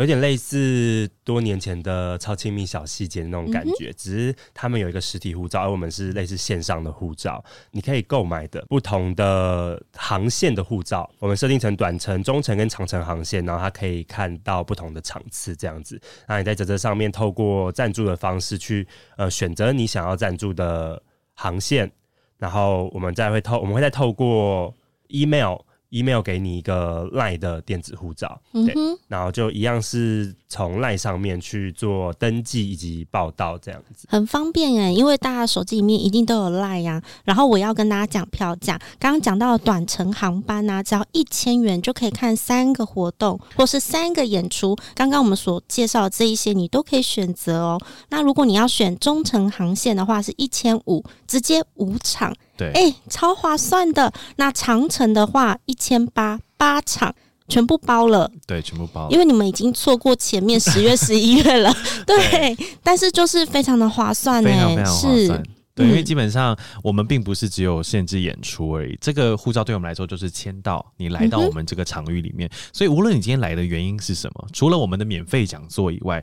[0.00, 7.44] 有点类似多年前的超亲密小细节那种感觉，嗯、只是他们有一个实体护照，而我们是类似线上的护照。
[7.70, 16.00] 你可以购买的不同的航线的护照，我们设定成短程、中程跟长程航线，然后它可以看到不同的场次这样子。
[16.26, 18.88] 那你在这这上面透过赞助的方式去
[19.18, 21.02] 呃选择你想要赞助的
[21.34, 21.92] 航线，
[22.38, 24.74] 然后我们再会透我们会再透过
[25.08, 25.58] email。
[25.90, 28.74] Email 给你一个 LINE 的电子护照，对，
[29.08, 37.02] 然后就一样是从 LINE 上面去做登记以及报道这样子，很方便哎，因为大家手机里面一定都有 LINE 呀、啊。
[37.24, 44.76] 然后我要跟大家讲票价，刚刚讲到的短程航班啊，只要一千元就可以看三个活动或是三个演出。
[44.94, 47.80] 刚刚我们所介绍的这一些，你都可以选择哦。
[48.08, 52.34] 那如果你要选中程航线的话，是一千五，直接五场。
[52.56, 54.12] 对，哎、欸，超划算的。
[54.34, 57.14] 那长程的话，一千八八场
[57.50, 58.30] 全部包了。
[58.46, 59.10] 对，全部包了。
[59.10, 61.70] 因为你们已经错过前面十月、十一月了。
[62.06, 64.48] 对，对，但是就是非常的划算呢。
[64.48, 65.18] 非常非常划算。
[65.18, 65.42] 是。
[65.72, 76.22] 对，因为基本上我们并不是只有限制演出而已，这个护照对我们来说就是签到你来到我们这个场域里面，嗯、所以无论你今天来的原因是什么，除了我们的免费讲座以外。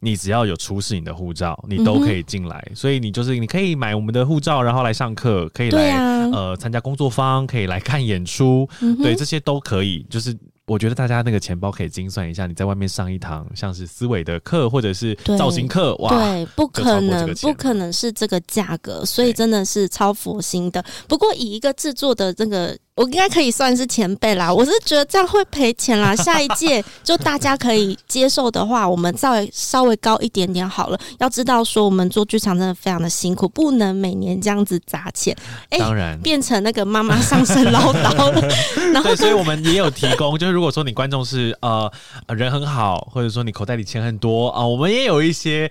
[0.00, 2.64] 你只要有出示你的护照，你都可以进来。
[2.70, 10.06] 嗯、所以你就是你可以买我们的护照，然后来上课，可以来、啊、呃参加工作坊，可以来看演出，嗯、对，这些都可以。
[10.08, 10.32] 就是
[10.68, 20.84] 我觉得大家那个钱包可以精算一下，你在外面上一堂像是思维的课或者是造型课，哇，对，不可能不可能是这个价格，所以真的是超佛心的。
[21.08, 22.78] 不过以一个制作的这个。
[22.98, 26.14] 我应该可以算是前辈啦，我是觉得这样会赔钱啦。
[26.18, 30.98] 下一届就大家可以接受的话，我们稍微稍微高一点点好了。
[31.20, 35.32] 要知道说，我们做剧场真的非常的辛苦，不能每年这样子砸钱。
[35.70, 38.48] 欸、当然，变成那个妈妈上身唠叨了。
[38.92, 41.88] 然后，所以我们也有提供，就是如果说你观众是呃
[42.34, 45.70] 人很好，或者说你口袋里钱很多啊、呃，我们也有一些。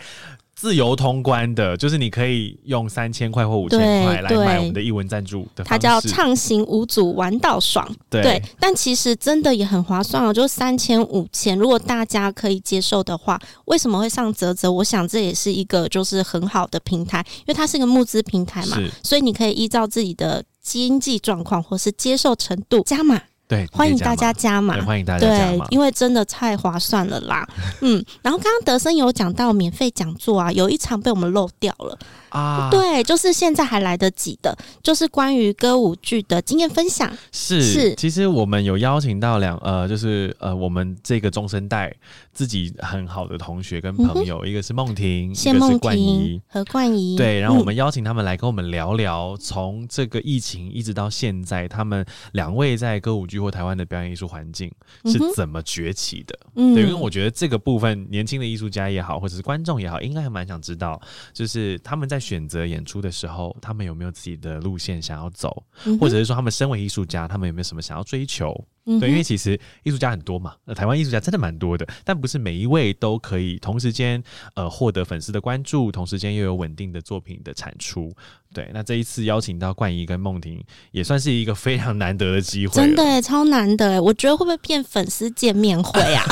[0.58, 5.64] 自由通关的，就是你可以用三千块或五千块来买我们的译文赞助的。
[5.64, 7.88] 它叫畅行无阻玩到爽。
[8.10, 11.56] 对，对，但其实真的也很划算哦，就三千五千。
[11.56, 14.72] 如果大家可以接受的话，为什么会上泽泽？
[14.72, 23.22] 我想这也是一个就是很好的平台，因为它是一个募资平台嘛，所以你可以依照自己的经济状况或是接受程度加码。
[23.48, 27.48] 对，欢迎大家加码，欢迎大家加码，因为真的太划算了啦。
[27.80, 31.98] 嗯，然后刚刚德森有讲到免费讲座啊，有一场被我们漏掉了。
[32.38, 37.12] 啊，对，就是现在还来得及的，就是关于歌舞剧的经验分享。
[37.32, 41.92] 是是，其实我们有邀请到两呃，就是呃，我们这个中生代
[42.32, 47.18] 自己很好的同学跟朋友，嗯、一个是梦婷，谢梦婷和冠仪。
[47.18, 54.72] 对，然后我们邀请他们来跟我们聊聊，从这个疫情一直到现在，他们两位在歌舞剧或台湾的表演艺术环境
[55.06, 56.38] 是怎么崛起的。
[56.56, 61.02] 嗯，对，因为我觉得这个部分，年轻的艺术家也好，或者是观众也好，应该还蛮想知道，
[61.34, 62.22] 就是他们在。
[62.28, 68.54] 选择演出的时候，他们有没有自己的路线想要走，嗯、或者是说他们身为艺术家，他们有没有什么想要追求？
[68.90, 74.22] 嗯、对，因为其实艺术家很多嘛，呃，台湾艺术家真的蛮多的，但不是每一位都可以同时间
[74.56, 78.12] 呃获得粉丝的关注，同时间又有稳定的作品的产出。
[78.54, 84.02] 对，那这一次邀请到冠仪跟梦婷，也算是一个非常难得的机会，真的超难得。
[84.02, 86.24] 我觉得会不会变粉丝见面会啊？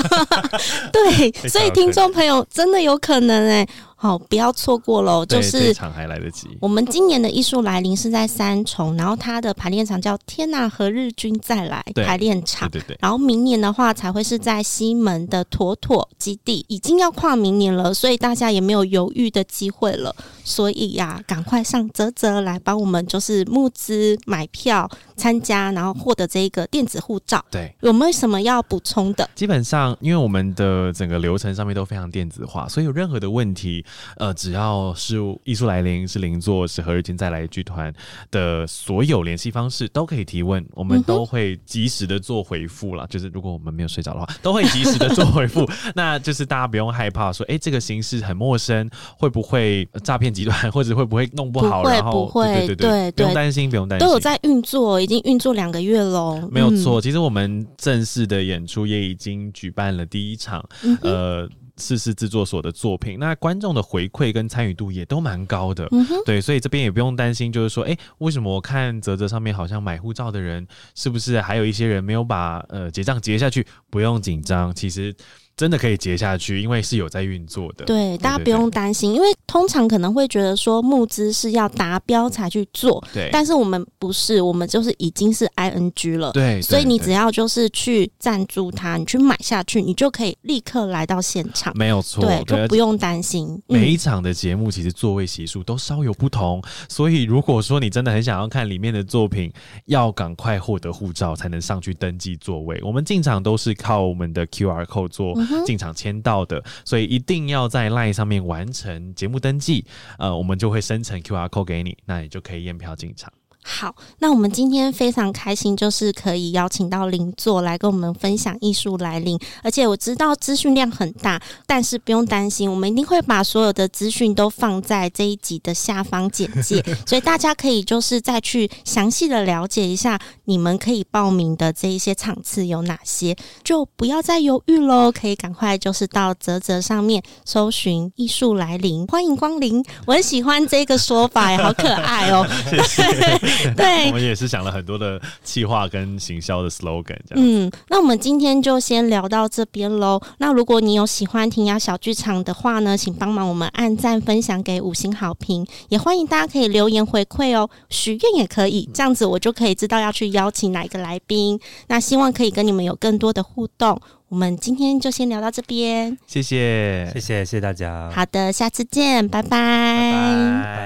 [0.93, 3.67] 对， 所以听众朋友真的有可能哎。
[3.97, 5.25] 好，不要错过喽！
[5.25, 6.49] 就是场还来得及。
[6.59, 12.69] 我们今年的艺术来临是在三重，然后它的排练场叫“天呐，和日军再来”排练场。
[12.69, 12.97] 对对对。
[12.99, 20.13] 然后明年的话才会是在西门的妥妥基地，已经要跨明年了，所以大家也没有犹豫的机会了。
[20.43, 27.43] 所以呀，赶快上泽泽来帮我们，就是募资买票参加，然后获得这一个电子护照。
[27.49, 29.27] 对，有没有什么要补充的？
[29.33, 33.83] 基本上，因为我们的整个流程上面都非常电子化，所以有任何的问题。
[34.17, 37.93] 呃，只要是艺术来临，是邻座，是何日君再来剧团
[38.31, 43.05] 的所有联系方式都可以提问，我们都会及时的做回复了。
[43.07, 45.67] 就是如果我们没有睡着的话，都会及时的做回复。
[45.95, 51.81] 那就是大家不用害怕说，哎、欸，这个形式很陌生，会不会诈骗集团， 或者会不会弄不好？
[51.83, 56.47] 不会，然后不会，对对对，对，不用担心，不用担心，都有在运作，已经运作两个月喽。
[56.51, 61.49] 没有错，其实我们正式的演出也已经举办了第一场，嗯、呃。
[61.77, 73.65] 四四制作所的作品，那观众的回馈跟参与度也都蛮高的，嗯，对，所以这边也不用担心，就是说，哎、欸，为什么我看泽泽上面好像买护照的人，是不是还有一些人没有把呃结账结下去？
[73.89, 75.15] 不用紧张，其实。
[75.57, 77.85] 真的可以结下去，因为是有在运作的。
[77.85, 83.29] 对，大家不用担心，因为通常可能会觉得说募资是要达标才去做，对。
[83.31, 86.61] 但是我们不是，我们就是已经是 ING 了，对。
[86.61, 93.57] 所以你只要就是去赞助它，你去买下去，你就可以立刻来到现场，没有错，对，就不用担心。
[93.67, 99.49] 每一场的节目其实座位席数都稍有不同，所以如果说你真的很想要看里面的作品，
[99.85, 102.77] 要赶快获得护照才能上去登记座位。
[102.83, 105.33] 我们进场都是靠我们的 QR code 做。
[105.65, 109.85] 进场签到的，所以一定要在 LINE 上面完成节目登记，
[110.17, 113.31] 呃，我们就会生成 QR code 给你，那你就可以验票进场。
[113.67, 119.39] 好，那我们今天非常开心，就是可以邀请到邻座来跟我们分享艺术来临。
[119.63, 139.83] 而且我知道资讯量很大，但是不用担心，我们一定会把所有的资讯都放在这一集的下方简介， 所以大家可以就是再去详细的了解一下你们可以报名的这一些场次有哪些，就不要再犹豫喽，可以赶快就是到泽泽上面搜寻艺术来临，欢迎光临。
[140.05, 142.45] 我很喜欢这个说法，好可爱哦。
[142.69, 147.37] 谢谢 对，我们也是想了很多的企划跟行销的 slogan，这样。
[147.37, 150.21] 嗯，那我们今天就先聊到这边喽。
[150.37, 161.59] 那如果你有喜欢庭雅小剧场的话呢，请帮忙我们按赞、分享给五星好评，也欢迎大家可以留言回馈哦，许愿也可以，这样子我就可以知道要去邀请哪一个来宾。
[161.87, 163.99] 那希望可以跟你们有更多的互动。
[164.27, 168.11] 我们今天就先聊到这边，谢谢，谢谢，谢谢大家。
[168.13, 169.49] 好的，下次见，拜拜。
[169.49, 170.84] 拜拜。